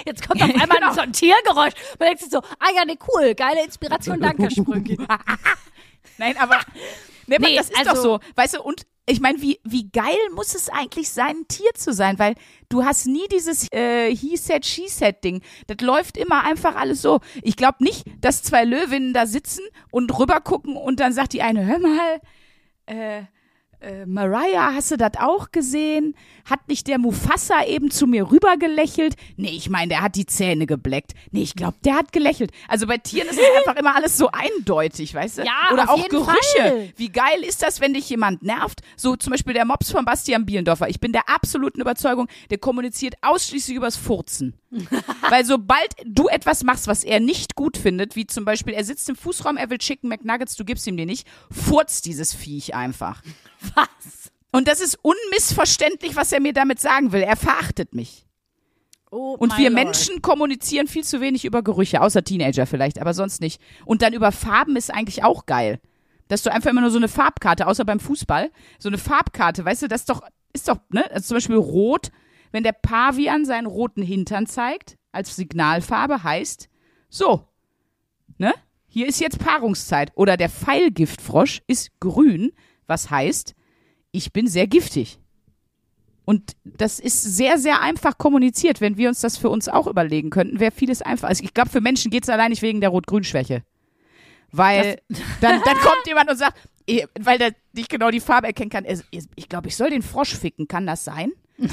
[0.06, 0.94] Jetzt kommt auf einmal Genau.
[0.94, 1.74] so ein Tiergeräusch.
[2.00, 4.98] Man denkt sich so, ah ja, nee, cool, geile Inspiration, danke, Sprünki.
[6.18, 6.60] Nein, aber
[7.28, 8.20] nee, Nee, das ist also- doch so.
[8.36, 11.94] Weißt du, und ich meine, wie, wie geil muss es eigentlich sein, ein Tier zu
[11.94, 12.20] sein?
[12.20, 12.36] Weil
[12.70, 15.42] du hast nie dieses äh, He said, she said Ding.
[15.66, 17.20] Das läuft immer einfach alles so.
[17.42, 21.42] Ich glaube nicht, dass zwei Löwinnen da sitzen und rüber gucken und dann sagt die
[21.42, 22.22] eine, hör mal,
[22.86, 23.24] äh,
[23.82, 26.16] äh, Mariah, hast du das auch gesehen?
[26.50, 29.16] Hat nicht der Mufasa eben zu mir rüber gelächelt?
[29.38, 31.14] Nee, ich meine, der hat die Zähne gebleckt.
[31.32, 32.52] Nee, ich glaube, der hat gelächelt.
[32.68, 35.42] Also bei Tieren ist es einfach immer alles so eindeutig, weißt du?
[35.44, 36.34] Ja, Oder auch Gerüche.
[36.56, 36.94] Fall.
[36.96, 38.82] Wie geil ist das, wenn dich jemand nervt?
[38.96, 40.90] So zum Beispiel der Mops von Bastian Bielendorfer.
[40.90, 44.56] Ich bin der absoluten Überzeugung, der kommuniziert ausschließlich übers Furzen.
[45.30, 49.10] Weil sobald du etwas machst, was er nicht gut findet, wie zum Beispiel, er sitzt
[49.10, 53.22] im Fußraum, er will Chicken McNuggets, du gibst ihm die nicht, furzt dieses Viech einfach.
[53.76, 54.32] Was?
[54.52, 57.22] Und das ist unmissverständlich, was er mir damit sagen will.
[57.22, 58.26] Er verachtet mich.
[59.12, 59.86] Oh, Und wir Lord.
[59.86, 63.62] Menschen kommunizieren viel zu wenig über Gerüche, außer Teenager vielleicht, aber sonst nicht.
[63.86, 65.80] Und dann über Farben ist eigentlich auch geil.
[66.28, 69.84] Dass du einfach immer nur so eine Farbkarte, außer beim Fußball, so eine Farbkarte, weißt
[69.84, 70.22] du, das ist doch,
[70.54, 72.12] ist doch, ne, also zum Beispiel rot,
[72.52, 76.70] wenn der Pavian seinen roten Hintern zeigt, als Signalfarbe heißt,
[77.10, 77.48] so,
[78.38, 78.54] ne?
[78.92, 80.12] Hier ist jetzt Paarungszeit.
[80.16, 82.52] Oder der Pfeilgiftfrosch ist grün,
[82.88, 83.54] was heißt,
[84.12, 85.20] ich bin sehr giftig.
[86.26, 88.82] Und das ist sehr, sehr einfach kommuniziert.
[88.82, 91.28] Wenn wir uns das für uns auch überlegen könnten, wäre vieles einfach.
[91.28, 93.64] Also ich glaube, für Menschen geht es allein nicht wegen der Rot-Grün-Schwäche.
[94.52, 95.02] Weil
[95.42, 96.58] dann, dann kommt jemand und sagt,
[96.88, 98.86] eh, weil der nicht genau die Farbe erkennen kann,
[99.36, 100.68] ich glaube, ich soll den Frosch ficken.
[100.68, 101.32] Kann das sein?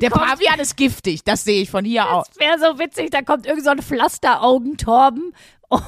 [0.00, 1.22] Der Pavian ist giftig.
[1.24, 2.26] Das sehe ich von hier aus.
[2.28, 5.32] das wäre so witzig, da kommt irgend so ein Pflasteraugentorben.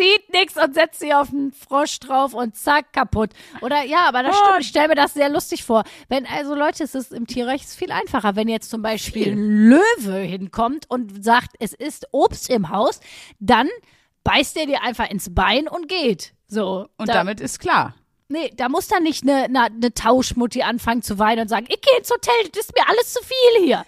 [0.00, 3.30] Sieht nix und setzt sie auf den Frosch drauf und zack, kaputt.
[3.60, 5.84] Oder ja, aber das stimmt, ich stelle mir das sehr lustig vor.
[6.08, 9.68] Wenn, also Leute, es ist im Tierreich ist viel einfacher, wenn jetzt zum Beispiel ein
[9.68, 13.00] Löwe hinkommt und sagt, es ist Obst im Haus,
[13.40, 13.68] dann
[14.24, 16.32] beißt er dir einfach ins Bein und geht.
[16.48, 16.88] So.
[16.96, 17.94] Und da, damit ist klar.
[18.28, 21.80] Nee, da muss dann nicht eine ne, ne Tauschmutti anfangen zu weinen und sagen, ich
[21.80, 23.84] gehe ins Hotel, das ist mir alles zu viel hier.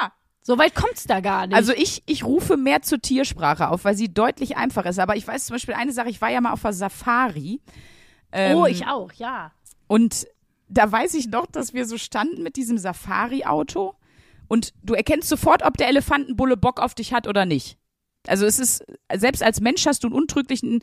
[0.00, 0.12] Ja.
[0.50, 1.54] So weit kommt's da gar nicht.
[1.54, 4.98] Also ich, ich rufe mehr zur Tiersprache auf, weil sie deutlich einfacher ist.
[4.98, 7.60] Aber ich weiß zum Beispiel eine Sache, ich war ja mal auf der Safari.
[8.32, 9.52] Ähm, oh, ich auch, ja.
[9.86, 10.26] Und
[10.68, 13.94] da weiß ich noch, dass wir so standen mit diesem Safari-Auto
[14.48, 17.78] und du erkennst sofort, ob der Elefantenbulle Bock auf dich hat oder nicht.
[18.26, 18.84] Also es ist,
[19.14, 20.82] selbst als Mensch hast du einen untrüglichen,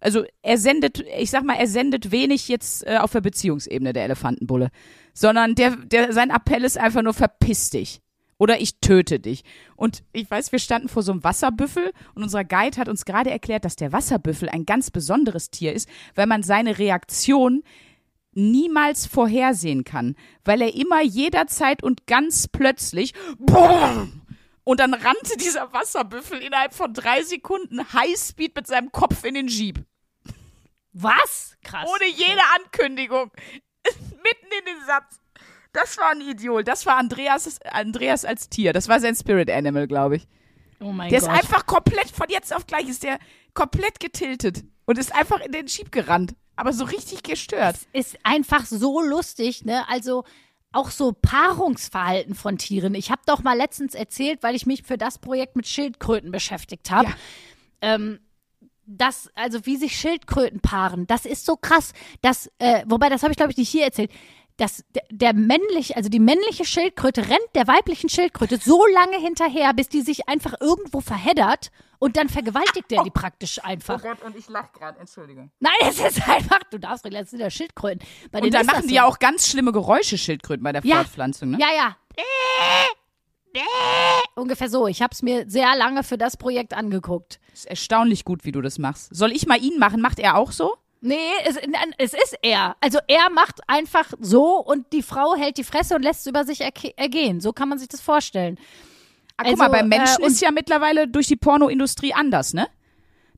[0.00, 4.04] also er sendet, ich sag mal, er sendet wenig jetzt äh, auf der Beziehungsebene, der
[4.04, 4.68] Elefantenbulle.
[5.14, 8.02] Sondern der, der, sein Appell ist einfach nur verpiss dich.
[8.40, 9.44] Oder ich töte dich.
[9.76, 13.30] Und ich weiß, wir standen vor so einem Wasserbüffel und unser Guide hat uns gerade
[13.30, 17.62] erklärt, dass der Wasserbüffel ein ganz besonderes Tier ist, weil man seine Reaktion
[18.32, 24.22] niemals vorhersehen kann, weil er immer jederzeit und ganz plötzlich BOOM!
[24.64, 29.48] und dann rannte dieser Wasserbüffel innerhalb von drei Sekunden Highspeed mit seinem Kopf in den
[29.48, 29.84] Jeep.
[30.94, 31.58] Was?
[31.62, 31.86] Krass.
[31.90, 33.30] Ohne jede Ankündigung.
[33.84, 35.19] Mitten in den Satz.
[35.72, 36.66] Das war ein Idiot.
[36.66, 38.72] Das war Andreas, Andreas als Tier.
[38.72, 40.26] Das war sein Spirit Animal, glaube ich.
[40.80, 41.28] oh mein Der Gott.
[41.28, 43.18] ist einfach komplett, von jetzt auf gleich ist der
[43.54, 46.34] komplett getiltet und ist einfach in den Jeep gerannt.
[46.56, 47.76] Aber so richtig gestört.
[47.92, 49.88] ist einfach so lustig, ne?
[49.88, 50.24] Also
[50.72, 52.94] auch so Paarungsverhalten von Tieren.
[52.94, 56.90] Ich habe doch mal letztens erzählt, weil ich mich für das Projekt mit Schildkröten beschäftigt
[56.90, 57.08] habe.
[57.08, 57.14] Ja.
[57.80, 58.20] Ähm,
[58.86, 61.92] das, also wie sich Schildkröten paaren, das ist so krass.
[62.22, 64.10] Das, äh, wobei, das habe ich, glaube ich, nicht hier erzählt.
[64.60, 69.72] Das, der, der männliche, also die männliche Schildkröte rennt der weiblichen Schildkröte so lange hinterher,
[69.72, 74.02] bis die sich einfach irgendwo verheddert und dann vergewaltigt der die praktisch einfach.
[74.02, 75.50] Gott, und ich lach gerade, Entschuldigung.
[75.60, 78.06] Nein, es ist einfach, du darfst relativ sind ja Schildkröten.
[78.30, 80.96] Bei Und dann machen die ja auch ganz schlimme Geräusche, Schildkröten, bei der Ja.
[80.96, 81.58] Fortpflanzung, ne?
[81.58, 81.96] Ja, ja.
[84.34, 84.86] Ungefähr so.
[84.86, 87.40] Ich habe es mir sehr lange für das Projekt angeguckt.
[87.52, 89.08] Ist erstaunlich gut, wie du das machst.
[89.14, 90.00] Soll ich mal ihn machen?
[90.00, 90.76] Macht er auch so?
[91.02, 91.56] Nee, es,
[91.98, 92.76] es ist er.
[92.80, 96.44] Also er macht einfach so und die Frau hält die Fresse und lässt es über
[96.44, 97.40] sich ergehen.
[97.40, 98.58] So kann man sich das vorstellen.
[99.38, 102.68] Guck Also, mal, beim Menschen äh, ist ja mittlerweile durch die Pornoindustrie anders, ne?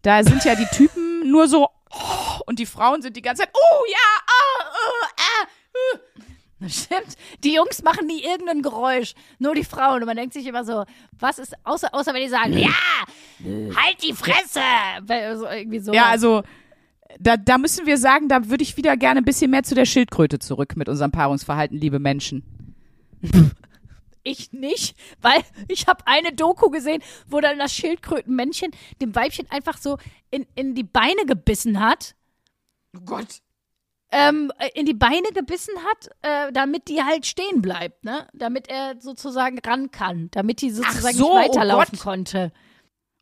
[0.02, 3.52] Da sind ja die Typen nur so oh, und die Frauen sind die ganze Zeit,
[3.54, 3.96] oh ja,
[4.26, 5.46] ah, oh, ah,
[5.94, 6.22] uh.
[6.68, 7.16] Stimmt.
[7.42, 9.14] Die Jungs machen nie irgendein Geräusch.
[9.38, 10.00] Nur die Frauen.
[10.00, 10.84] Und man denkt sich immer so,
[11.18, 12.70] was ist, außer, außer wenn die sagen, ja,
[13.44, 14.60] halt die Fresse.
[15.02, 15.92] Weil so irgendwie so.
[15.92, 16.44] Ja, also
[17.18, 19.86] da, da müssen wir sagen, da würde ich wieder gerne ein bisschen mehr zu der
[19.86, 22.42] Schildkröte zurück mit unserem Paarungsverhalten, liebe Menschen.
[24.24, 29.78] Ich nicht, weil ich habe eine Doku gesehen, wo dann das Schildkrötenmännchen dem Weibchen einfach
[29.78, 29.98] so
[30.30, 32.14] in, in die Beine gebissen hat.
[32.96, 33.40] Oh Gott.
[34.12, 38.28] Ähm, äh, in die Beine gebissen hat, äh, damit die halt stehen bleibt, ne?
[38.34, 42.02] Damit er sozusagen ran kann, damit die sozusagen so, nicht oh weiterlaufen Gott.
[42.04, 42.52] konnte.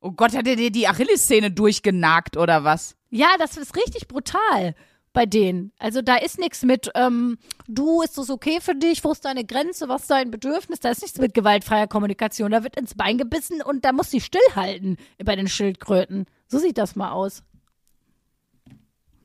[0.01, 2.97] Oh Gott, hat er dir die Achillessehne durchgenagt oder was?
[3.11, 4.75] Ja, das ist richtig brutal
[5.13, 5.73] bei denen.
[5.79, 9.45] Also da ist nichts mit, ähm, du, ist das okay für dich, wo ist deine
[9.45, 10.79] Grenze, was ist dein Bedürfnis?
[10.81, 12.53] Da ist nichts mit gewaltfreier Kommunikation.
[12.53, 16.27] Da wird ins Bein gebissen und da muss sie stillhalten bei den Schildkröten.
[16.47, 17.43] So sieht das mal aus.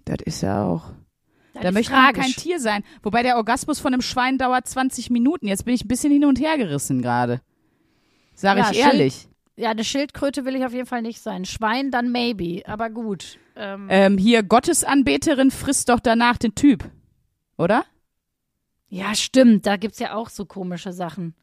[0.06, 0.86] Das ist ja auch.
[1.54, 2.84] Das Da möchte man kein Tier sein.
[3.02, 5.48] Wobei der Orgasmus von einem Schwein dauert 20 Minuten.
[5.48, 7.42] Jetzt bin ich ein bisschen hin und her gerissen gerade.
[8.34, 9.28] Sag Ja, ich Schild- ehrlich.
[9.58, 11.46] Ja, eine Schildkröte will ich auf jeden Fall nicht sein.
[11.46, 13.38] Schwein dann maybe, aber gut.
[13.56, 16.90] Ähm, Ähm, hier, Gottesanbeterin frisst doch danach den Typ.
[17.58, 17.86] Oder?
[18.90, 19.66] ja, stimmt.
[19.66, 21.36] Da gibt's ja auch so komische Sachen.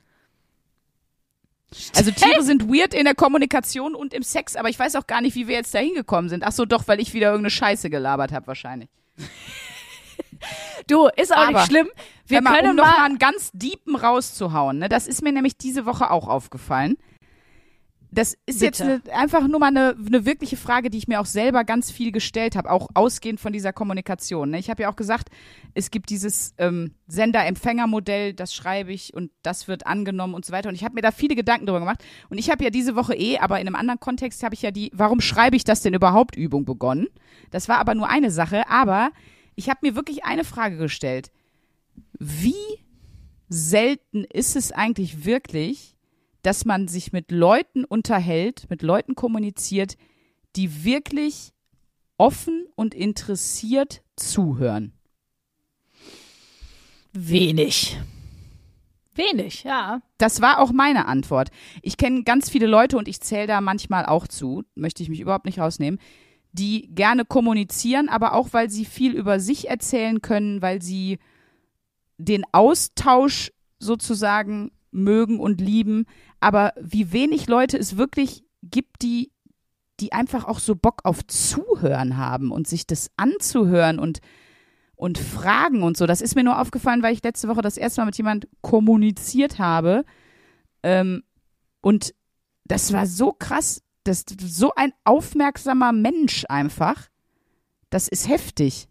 [1.96, 5.20] Also Tiere sind weird in der Kommunikation und im Sex, aber ich weiß auch gar
[5.22, 6.44] nicht, wie wir jetzt da hingekommen sind.
[6.44, 8.90] Ach so, doch, weil ich wieder irgendeine Scheiße gelabert habe wahrscheinlich.
[10.88, 11.88] Du, ist auch Aber, nicht schlimm.
[12.26, 13.04] Wir mal, können um noch mal mal.
[13.04, 14.78] einen ganz deepen rauszuhauen.
[14.78, 14.88] Ne?
[14.88, 16.96] Das ist mir nämlich diese Woche auch aufgefallen.
[18.14, 18.64] Das ist Bitte.
[18.66, 21.90] jetzt eine, einfach nur mal eine, eine wirkliche Frage, die ich mir auch selber ganz
[21.90, 24.50] viel gestellt habe, auch ausgehend von dieser Kommunikation.
[24.50, 24.58] Ne?
[24.58, 25.30] Ich habe ja auch gesagt,
[25.72, 30.68] es gibt dieses ähm, Sender-Empfänger-Modell, das schreibe ich und das wird angenommen und so weiter.
[30.68, 32.04] Und ich habe mir da viele Gedanken drüber gemacht.
[32.28, 34.70] Und ich habe ja diese Woche eh, aber in einem anderen Kontext habe ich ja
[34.70, 37.06] die, warum schreibe ich das denn überhaupt Übung begonnen.
[37.50, 39.10] Das war aber nur eine Sache, aber
[39.54, 41.30] ich habe mir wirklich eine Frage gestellt.
[42.18, 42.54] Wie
[43.48, 45.91] selten ist es eigentlich wirklich,
[46.42, 49.96] dass man sich mit Leuten unterhält, mit Leuten kommuniziert,
[50.56, 51.52] die wirklich
[52.18, 54.92] offen und interessiert zuhören.
[57.12, 57.98] Wenig.
[59.14, 60.00] Wenig, ja.
[60.18, 61.50] Das war auch meine Antwort.
[61.82, 65.20] Ich kenne ganz viele Leute und ich zähle da manchmal auch zu, möchte ich mich
[65.20, 66.00] überhaupt nicht rausnehmen,
[66.52, 71.18] die gerne kommunizieren, aber auch weil sie viel über sich erzählen können, weil sie
[72.18, 76.06] den Austausch sozusagen mögen und lieben,
[76.42, 79.30] aber wie wenig Leute es wirklich gibt, die
[80.00, 84.20] die einfach auch so Bock auf Zuhören haben und sich das anzuhören und
[84.96, 86.06] und Fragen und so.
[86.06, 89.58] Das ist mir nur aufgefallen, weil ich letzte Woche das erste Mal mit jemand kommuniziert
[89.58, 90.04] habe.
[90.82, 91.24] Ähm,
[91.80, 92.14] und
[92.64, 93.82] das war so krass.
[94.04, 97.08] Das ist so ein aufmerksamer Mensch einfach.
[97.90, 98.88] Das ist heftig.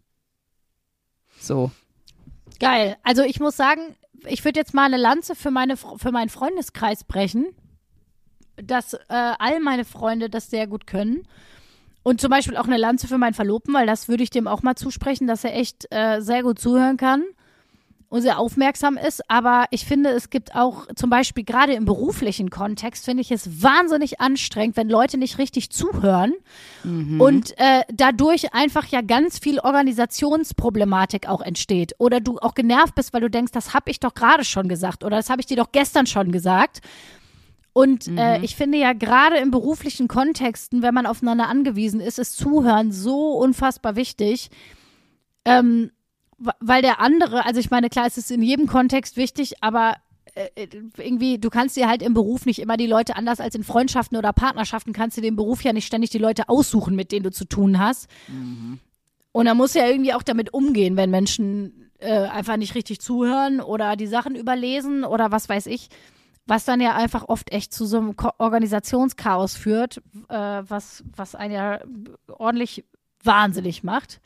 [1.40, 1.70] So.
[2.60, 2.96] Geil.
[3.02, 3.96] Also ich muss sagen,
[4.26, 7.46] ich würde jetzt mal eine Lanze für, meine, für meinen Freundeskreis brechen,
[8.56, 11.26] dass äh, all meine Freunde das sehr gut können.
[12.02, 14.62] Und zum Beispiel auch eine Lanze für meinen Verlobten, weil das würde ich dem auch
[14.62, 17.24] mal zusprechen, dass er echt äh, sehr gut zuhören kann
[18.12, 19.22] und sehr aufmerksam ist.
[19.30, 23.62] Aber ich finde, es gibt auch zum Beispiel gerade im beruflichen Kontext, finde ich es
[23.62, 26.34] wahnsinnig anstrengend, wenn Leute nicht richtig zuhören
[27.18, 31.94] und äh, dadurch einfach ja ganz viel Organisationsproblematik auch entsteht.
[31.96, 35.04] Oder du auch genervt bist, weil du denkst, das habe ich doch gerade schon gesagt
[35.04, 36.82] oder das habe ich dir doch gestern schon gesagt.
[37.72, 42.36] Und äh, ich finde ja gerade in beruflichen Kontexten, wenn man aufeinander angewiesen ist, ist
[42.36, 44.50] Zuhören so unfassbar wichtig.
[45.46, 45.90] Ähm,
[46.60, 49.96] weil der andere, also ich meine, klar, es ist in jedem Kontext wichtig, aber
[50.34, 50.66] äh,
[50.96, 54.16] irgendwie, du kannst dir halt im Beruf nicht immer die Leute anders als in Freundschaften
[54.16, 57.30] oder Partnerschaften, kannst du den Beruf ja nicht ständig die Leute aussuchen, mit denen du
[57.30, 58.08] zu tun hast.
[59.32, 63.60] Und da muss ja irgendwie auch damit umgehen, wenn Menschen äh, einfach nicht richtig zuhören
[63.60, 65.88] oder die Sachen überlesen oder was weiß ich,
[66.46, 71.34] was dann ja einfach oft echt zu so einem Ko Organisationschaos führt, äh, was, was
[71.34, 71.80] einen ja
[72.28, 72.84] ordentlich
[73.22, 74.20] wahnsinnig macht.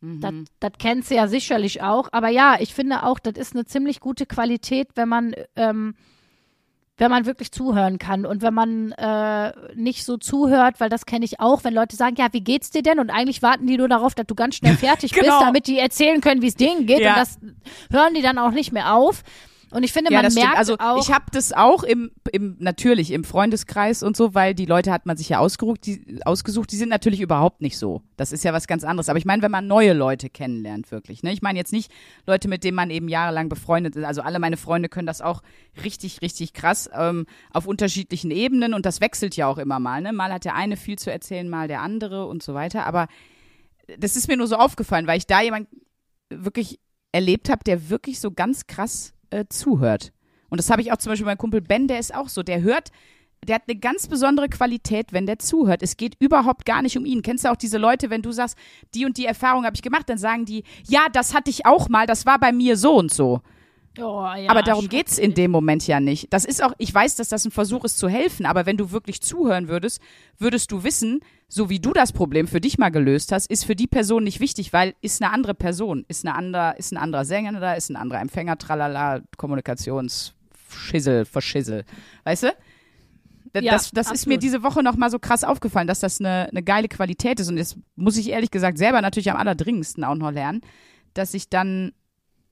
[0.00, 2.08] Das, das kennst du ja sicherlich auch.
[2.12, 5.94] Aber ja, ich finde auch, das ist eine ziemlich gute Qualität, wenn man, ähm,
[6.98, 11.24] wenn man wirklich zuhören kann und wenn man äh, nicht so zuhört, weil das kenne
[11.24, 12.98] ich auch, wenn Leute sagen, ja, wie geht's dir denn?
[13.00, 15.26] Und eigentlich warten die nur darauf, dass du ganz schnell fertig Genau.
[15.26, 17.00] bist, damit die erzählen können, wie es denen geht.
[17.00, 17.10] Ja.
[17.14, 17.38] Und das
[17.90, 19.22] hören die dann auch nicht mehr auf.
[19.70, 20.56] Und ich finde, Ja, man merkt.
[20.56, 24.64] Also auch, ich habe das auch im, im natürlich im Freundeskreis und so, weil die
[24.64, 28.02] Leute hat man sich ja ausgesucht, die, ausgesucht, die sind natürlich überhaupt nicht so.
[28.16, 29.08] Das ist ja was ganz anderes.
[29.08, 31.22] Aber ich meine, wenn man neue Leute kennenlernt, wirklich.
[31.22, 31.32] Ne?
[31.32, 31.92] Ich meine jetzt nicht
[32.26, 34.04] Leute, mit denen man eben jahrelang befreundet ist.
[34.04, 35.42] Also alle meine Freunde können das auch
[35.84, 40.00] richtig, richtig krass ähm, auf unterschiedlichen Ebenen und das wechselt ja auch immer mal.
[40.00, 40.12] Ne?
[40.12, 42.86] Mal hat der eine viel zu erzählen, mal der andere und so weiter.
[42.86, 43.06] Aber
[43.98, 45.68] das ist mir nur so aufgefallen, weil ich da jemand
[46.30, 46.78] wirklich
[47.12, 50.12] erlebt habe, der wirklich so ganz krass äh, zuhört.
[50.48, 52.42] Und das habe ich auch zum Beispiel bei meinem Kumpel Ben, der ist auch so.
[52.42, 52.90] Der hört,
[53.46, 55.82] der hat eine ganz besondere Qualität, wenn der zuhört.
[55.82, 57.22] Es geht überhaupt gar nicht um ihn.
[57.22, 58.56] Kennst du auch diese Leute, wenn du sagst,
[58.94, 61.88] die und die Erfahrung habe ich gemacht, dann sagen die, ja, das hatte ich auch
[61.88, 63.42] mal, das war bei mir so und so.
[64.00, 65.00] Oh, ja, aber darum schrecklich.
[65.06, 66.32] geht's in dem Moment ja nicht.
[66.32, 68.90] Das ist auch, ich weiß, dass das ein Versuch ist zu helfen, aber wenn du
[68.90, 70.00] wirklich zuhören würdest,
[70.38, 73.74] würdest du wissen, so wie du das Problem für dich mal gelöst hast, ist für
[73.76, 77.24] die Person nicht wichtig, weil ist eine andere Person, ist eine andere, ist ein anderer
[77.24, 81.84] Sänger da, ist ein anderer Empfänger, tralala, Kommunikationsschissel, Verschissel.
[82.24, 82.54] Weißt du?
[83.54, 86.20] Da- Ja, das das ist mir diese Woche noch mal so krass aufgefallen, dass das
[86.20, 87.48] eine, eine geile Qualität ist.
[87.48, 90.60] Und das muss ich ehrlich gesagt selber natürlich am allerdringendsten auch noch lernen,
[91.14, 91.92] dass ich dann,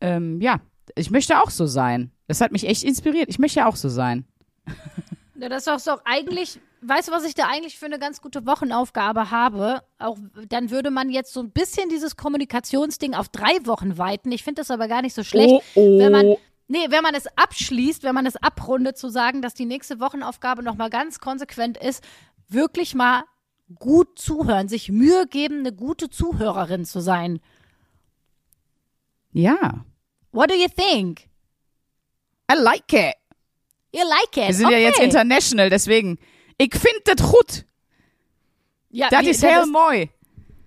[0.00, 0.60] ähm, ja,
[0.94, 2.10] ich möchte auch so sein.
[2.28, 3.28] Das hat mich echt inspiriert.
[3.28, 4.24] Ich möchte auch so sein.
[5.38, 8.22] Ja, das ist doch so eigentlich, weißt du, was ich da eigentlich für eine ganz
[8.22, 9.82] gute Wochenaufgabe habe?
[9.98, 10.16] Auch
[10.48, 14.32] dann würde man jetzt so ein bisschen dieses Kommunikationsding auf drei Wochen weiten.
[14.32, 15.98] Ich finde das aber gar nicht so schlecht, oh.
[15.98, 16.36] wenn man
[16.68, 20.64] Nee, wenn man es abschließt, wenn man es abrundet, zu sagen, dass die nächste Wochenaufgabe
[20.64, 22.02] nochmal ganz konsequent ist,
[22.48, 23.22] wirklich mal
[23.78, 27.40] gut zuhören, sich Mühe geben, eine gute Zuhörerin zu sein.
[29.32, 29.84] Ja.
[30.36, 31.30] What do you think?
[32.52, 33.14] I like it.
[33.90, 34.48] You like it?
[34.48, 34.82] Wir sind okay.
[34.82, 36.18] ja jetzt international, deswegen.
[36.58, 37.64] Ich finde das gut.
[38.90, 40.10] Ja, Das ist hell moi.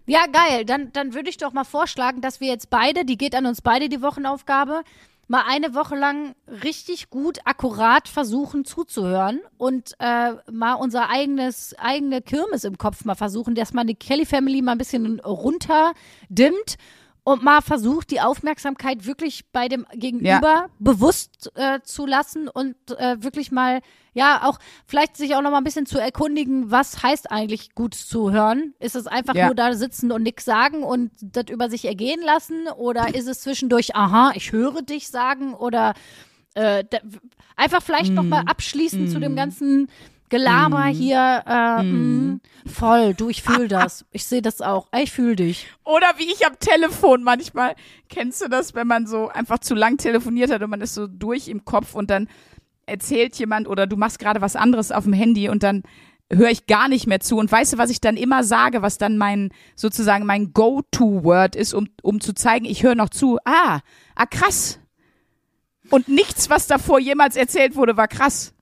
[0.07, 0.65] Ja, geil.
[0.65, 3.61] Dann, dann würde ich doch mal vorschlagen, dass wir jetzt beide, die geht an uns
[3.61, 4.81] beide die Wochenaufgabe,
[5.27, 12.23] mal eine Woche lang richtig gut, akkurat versuchen zuzuhören und äh, mal unser eigenes, eigene
[12.23, 16.77] Kirmes im Kopf mal versuchen, dass man die Kelly Family mal ein bisschen runterdimmt
[17.29, 23.21] und mal versucht, die Aufmerksamkeit wirklich bei dem Gegenüber bewusst äh, zu lassen und äh,
[23.23, 23.81] wirklich mal,
[24.13, 27.93] ja, auch vielleicht sich auch noch mal ein bisschen zu erkundigen, was heißt eigentlich gut
[27.93, 28.73] zu hören?
[28.79, 29.45] Ist es einfach Ja.
[29.45, 32.67] nur da sitzen und nichts sagen und das über sich ergehen lassen?
[32.75, 35.53] Oder ist es zwischendurch, aha, ich höre dich sagen?
[35.53, 35.93] Oder
[36.55, 36.97] äh, da,
[37.55, 39.87] einfach vielleicht noch mal abschließend zu dem ganzen
[40.29, 41.43] Gelaber hier.
[41.45, 44.05] Äh, mh, voll, du, ich fühle das.
[44.11, 44.87] Ich sehe das auch.
[44.91, 45.67] Ey, Ich fühle dich.
[45.83, 47.75] Oder wie ich am Telefon manchmal.
[48.09, 51.07] Kennst du das, wenn man so einfach zu lang telefoniert hat und man ist so
[51.07, 52.27] durch im Kopf und dann
[52.85, 55.83] erzählt jemand oder du machst gerade was anderes auf dem Handy und dann
[56.31, 57.37] höre ich gar nicht mehr zu.
[57.37, 61.73] Und weißt du, was ich dann immer sage, was dann mein, sozusagen mein Go-To-Word ist,
[61.73, 63.39] um, um zu zeigen, ich höre noch zu.
[63.45, 63.79] Ah,
[64.15, 64.79] ah, krass.
[65.89, 68.53] Und nichts, was davor jemals erzählt wurde, war krass.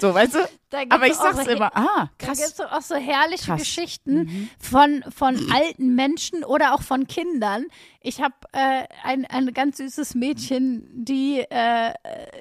[0.00, 0.38] So, weißt du?
[0.70, 2.40] Da gibt's Aber ich sag's so immer, ah, Da gibt krass.
[2.40, 3.58] es doch auch so herrliche Krass.
[3.58, 3.58] Mhm.
[3.58, 7.64] Geschichten von, von alten Menschen oder auch von Kindern.
[8.00, 11.94] Ich habe äh, ein, ein ganz süßes Mädchen, die, äh,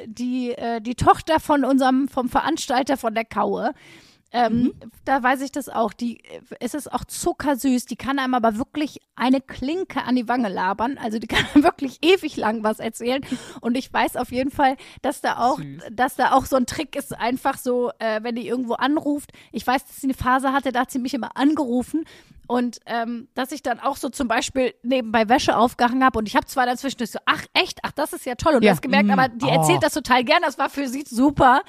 [0.05, 3.73] die, äh, die Tochter von unserem, vom Veranstalter von der Kaue.
[4.31, 4.73] Ähm, Mhm.
[5.05, 5.93] Da weiß ich das auch.
[5.93, 6.21] Die,
[6.59, 7.85] es ist auch zuckersüß.
[7.85, 10.97] Die kann einem aber wirklich eine Klinke an die Wange labern.
[11.01, 13.21] Also die kann einem wirklich ewig lang was erzählen.
[13.61, 15.59] Und ich weiß auf jeden Fall, dass da auch,
[15.91, 19.31] dass da auch so ein Trick ist, einfach so, äh, wenn die irgendwo anruft.
[19.53, 22.03] Ich weiß, dass sie eine Phase hatte, da hat sie mich immer angerufen.
[22.49, 26.35] Und ähm, dass ich dann auch so zum Beispiel nebenbei Wäsche aufgehangen habe und ich
[26.37, 28.69] habe zwar dann zwischendurch so, ach echt, ach das ist ja toll und Ja.
[28.71, 29.11] du hast gemerkt, Mm.
[29.11, 29.49] aber die Oh.
[29.49, 31.61] erzählt das total gern, das war für sie super.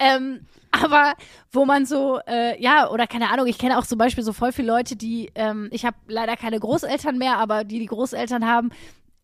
[0.00, 0.40] Ähm,
[0.72, 1.14] aber
[1.52, 4.52] wo man so, äh, ja, oder keine Ahnung, ich kenne auch zum Beispiel so voll
[4.52, 8.70] viele Leute, die, ähm, ich habe leider keine Großeltern mehr, aber die, die Großeltern haben,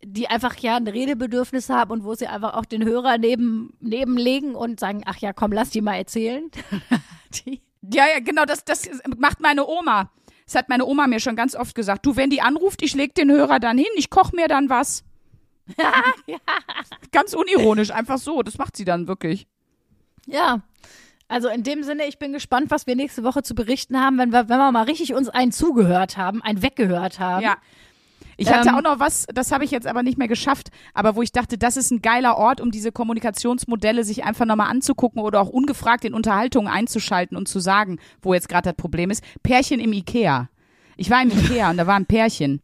[0.05, 4.55] die einfach ja ein Redebedürfnis haben und wo sie einfach auch den Hörer neben, nebenlegen
[4.55, 6.51] und sagen, ach ja, komm, lass die mal erzählen.
[7.47, 10.11] die, Ja, ja, genau, das, das macht meine Oma.
[10.45, 12.07] Das hat meine Oma mir schon ganz oft gesagt.
[12.07, 15.05] Du, wenn die anruft, ich leg den Hörer dann hin, ich koch mir dann was.
[17.11, 18.43] Ganz unironisch, einfach so.
[18.43, 19.49] Das macht sie dann wirklich.
[20.27, 20.61] Ja.
[21.29, 24.31] Also in dem Sinne, ich bin gespannt, was wir nächste Woche zu berichten haben, wenn
[24.31, 27.43] wir, wenn wir mal richtig uns einen zugehört haben, einen weggehört haben.
[27.43, 27.57] Ja.
[28.37, 31.17] Ich hatte Ähm, auch noch was, das habe ich jetzt aber nicht mehr geschafft, aber
[31.17, 35.23] wo ich dachte, das ist ein geiler Ort, um diese Kommunikationsmodelle sich einfach nochmal anzugucken
[35.23, 39.25] oder auch ungefragt in Unterhaltungen einzuschalten und zu sagen, wo jetzt gerade das Problem ist.
[39.43, 40.49] Pärchen im Ikea.
[40.97, 42.61] Ich war im Ikea und da war ein Pärchen.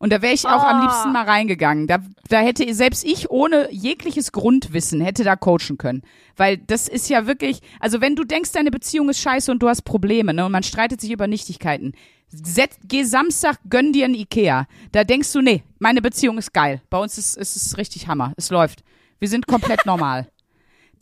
[0.00, 0.82] Und da wäre ich auch am Oh.
[0.84, 1.86] liebsten mal reingegangen.
[1.86, 1.98] Da,
[2.28, 6.02] da hätte selbst ich ohne jegliches Grundwissen hätte da coachen können.
[6.36, 9.68] Weil das ist ja wirklich, also wenn du denkst, deine Beziehung ist scheiße und du
[9.68, 11.92] hast Probleme, ne, und man streitet sich über Nichtigkeiten.
[12.28, 14.66] Set, geh Samstag, gönn dir ein Ikea.
[14.92, 16.80] Da denkst du, nee, meine Beziehung ist geil.
[16.88, 18.32] Bei uns ist, ist es richtig Hammer.
[18.38, 18.82] Es läuft.
[19.18, 20.26] Wir sind komplett normal.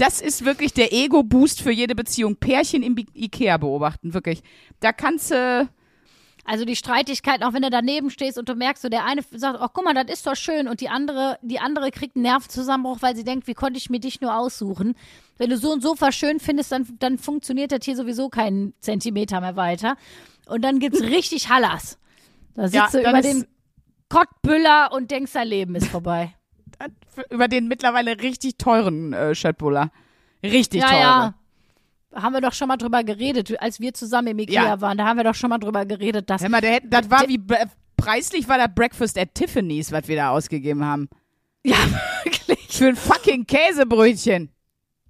[0.01, 2.37] Das ist wirklich der Ego-Boost für jede Beziehung.
[2.37, 4.45] Pärchen im Ikea beobachten, wirklich.
[4.79, 5.69] Da kannst du,
[6.51, 9.59] Also die Streitigkeiten, auch wenn du daneben stehst und du merkst, so der eine sagt,
[9.61, 13.03] oh guck mal, das ist doch schön und die andere, die andere kriegt einen Nervenzusammenbruch,
[13.03, 14.95] weil sie denkt, wie konnte ich mir dich nur aussuchen?
[15.37, 19.43] Wenn du so ein Sofa schön findest, dann, dann funktioniert das hier sowieso keinen Zentimeter
[19.43, 19.97] mehr weiter.
[20.47, 21.99] Und dann gibt's richtig Hallas.
[22.55, 23.47] Da sitzt Ja, du über den
[24.09, 26.35] Kottbüller und denkst, dein Leben ist vorbei.
[27.29, 29.91] über den mittlerweile richtig teuren äh, Chatbuller.
[30.43, 31.03] Richtig ja, teuren.
[31.03, 31.35] ja.
[32.15, 34.81] Haben wir doch schon mal drüber geredet, als wir zusammen im Ikea Ja.
[34.81, 34.97] waren.
[34.99, 37.41] Da haben wir doch schon mal drüber geredet, dass Hör mal, der das war wie
[37.97, 41.09] preislich war das Breakfast at Tiffany's, was wir da ausgegeben haben.
[41.65, 41.77] ja
[42.25, 44.51] wirklich Für ein fucking Käsebrötchen.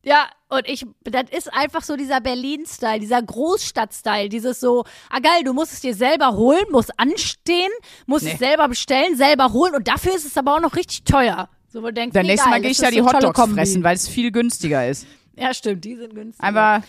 [0.02, 5.42] Ja, und ich, das ist einfach so dieser Berlin-Style, dieser Großstadt-Style, dieses so, ah geil,
[5.44, 7.70] du musst es dir selber holen, musst anstehen,
[8.06, 8.32] musst Nee.
[8.32, 11.50] es selber bestellen, selber holen und dafür ist es aber auch noch richtig teuer.
[11.68, 13.96] So, wo du denkst, Dann nee, nächstes Mal gehe ich da die Hotdogs fressen, weil
[13.96, 15.06] es viel günstiger ist.
[15.42, 16.42] Ja, stimmt, die sind günstig.
[16.42, 16.82] Einfach,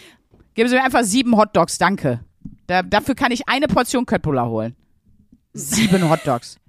[0.56, 2.22] geben Sie mir einfach sieben Hotdogs, danke.
[2.68, 4.76] Da, dafür kann ich eine Portion Köttbullar holen.
[5.54, 6.60] Sieben Hotdogs.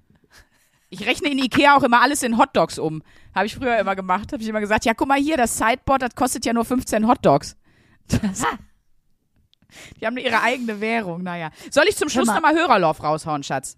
[0.89, 3.03] Ich rechne in Ikea auch immer alles in Hotdogs um.
[3.35, 4.33] Habe ich früher immer gemacht.
[4.33, 7.07] Habe ich immer gesagt, ja, guck mal hier, das Sideboard, das kostet ja nur 15
[7.07, 7.57] Hotdogs.
[8.09, 8.45] Das,
[10.01, 11.51] die haben ihre eigene Währung, naja.
[11.71, 12.35] Soll ich zum Schluss mal.
[12.35, 13.77] nochmal Hörerlauf raushauen, Schatz?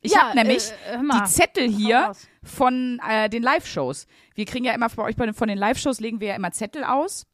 [0.00, 4.06] Ich ja, habe nämlich äh, die Zettel hier von äh, den Live-Shows.
[4.34, 6.84] Wir kriegen ja immer bei euch bei von den Live-Shows legen wir ja immer Zettel
[6.84, 7.26] aus.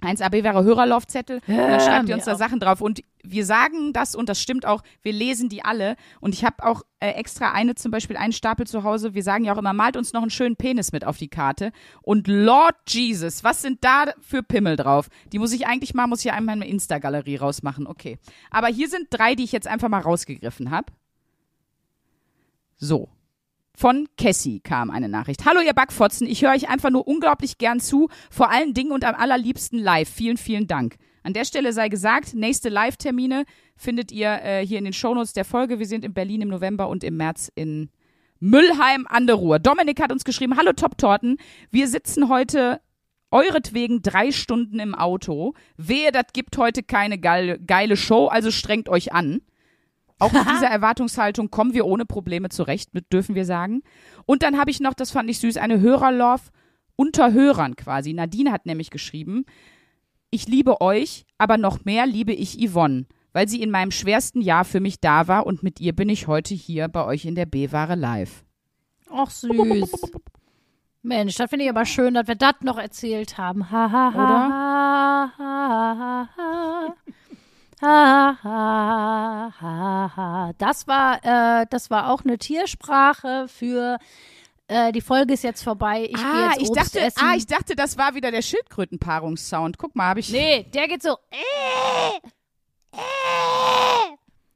[0.00, 1.40] 1AB wäre Hörerlaufzettel.
[1.46, 2.38] Und dann schreibt ihr uns da auch.
[2.38, 2.80] Sachen drauf.
[2.80, 4.82] Und wir sagen das und das stimmt auch.
[5.02, 5.96] Wir lesen die alle.
[6.20, 9.14] Und ich habe auch äh, extra eine, zum Beispiel einen Stapel zu Hause.
[9.14, 11.72] Wir sagen ja auch immer, malt uns noch einen schönen Penis mit auf die Karte.
[12.02, 15.08] Und Lord Jesus, was sind da für Pimmel drauf?
[15.32, 17.86] Die muss ich eigentlich mal, muss ich einmal eine Insta-Galerie rausmachen.
[17.86, 18.18] Okay.
[18.50, 20.92] Aber hier sind drei, die ich jetzt einfach mal rausgegriffen habe.
[22.76, 23.08] So.
[23.78, 25.44] Von Cassie kam eine Nachricht.
[25.44, 29.04] Hallo ihr Backfotzen, ich höre euch einfach nur unglaublich gern zu, vor allen Dingen und
[29.04, 30.08] am allerliebsten live.
[30.08, 30.96] Vielen, vielen Dank.
[31.22, 33.44] An der Stelle sei gesagt, nächste Live-Termine
[33.76, 35.78] findet ihr äh, hier in den Shownotes der Folge.
[35.78, 37.88] Wir sind in Berlin im November und im März in
[38.40, 39.60] Müllheim an der Ruhr.
[39.60, 41.36] Dominik hat uns geschrieben, hallo Top-Torten,
[41.70, 42.80] wir sitzen heute
[43.30, 45.54] euretwegen drei Stunden im Auto.
[45.76, 49.40] Wehe, das gibt heute keine geile, geile Show, also strengt euch an.
[50.18, 53.82] Auch mit dieser Erwartungshaltung kommen wir ohne Probleme zurecht, dürfen wir sagen.
[54.26, 56.50] Und dann habe ich noch, das fand ich süß, eine Hörerlove
[56.96, 58.12] unter Hörern quasi.
[58.12, 59.44] Nadine hat nämlich geschrieben,
[60.30, 64.64] ich liebe euch, aber noch mehr liebe ich Yvonne, weil sie in meinem schwersten Jahr
[64.64, 67.46] für mich da war und mit ihr bin ich heute hier bei euch in der
[67.46, 68.44] B-Ware live.
[69.10, 69.50] Ach, süß.
[71.02, 73.70] Mensch, das finde ich aber schön, dass wir das noch erzählt haben.
[73.70, 74.28] Ha, ha, ha, Oder?
[74.28, 76.28] ha, ha, ha.
[76.36, 76.94] Ha,
[77.82, 80.52] ha, ha, ha.
[80.58, 83.98] Das war, äh, das war auch eine Tiersprache für
[84.68, 86.04] äh, die Folge ist jetzt vorbei.
[86.04, 87.20] Ich gehe ah, jetzt ich Obst dachte, essen.
[87.22, 89.78] ah, ich dachte, das war wieder der Schildkrötenpaarungssound.
[89.78, 90.30] Guck mal, habe ich.
[90.30, 91.16] nee, der geht so.
[91.30, 92.18] Äh,
[92.92, 92.98] äh.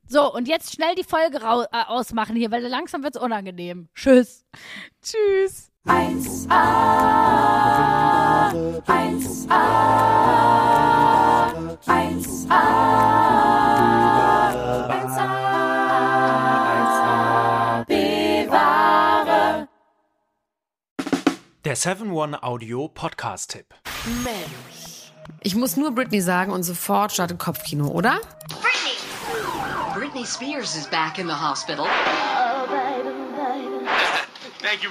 [0.07, 3.89] So, und jetzt schnell die Folge äh, ausmachen hier, weil langsam wird's unangenehm.
[3.95, 4.45] Tschüss.
[5.03, 5.71] Tschüss.
[5.87, 6.51] 1A,
[8.87, 11.32] 1A,
[11.87, 12.49] 1A,
[14.89, 19.69] 1A, bewahre.
[21.65, 23.75] Der 7-One-Audio-Podcast-Tipp.
[24.23, 25.13] Mensch.
[25.43, 28.21] Ich muss nur Britney sagen und sofort startet Kopfkino, oder?
[28.49, 28.97] Britney!
[29.95, 31.87] Britney Spears is back in the hospital.
[34.61, 34.91] Thank you,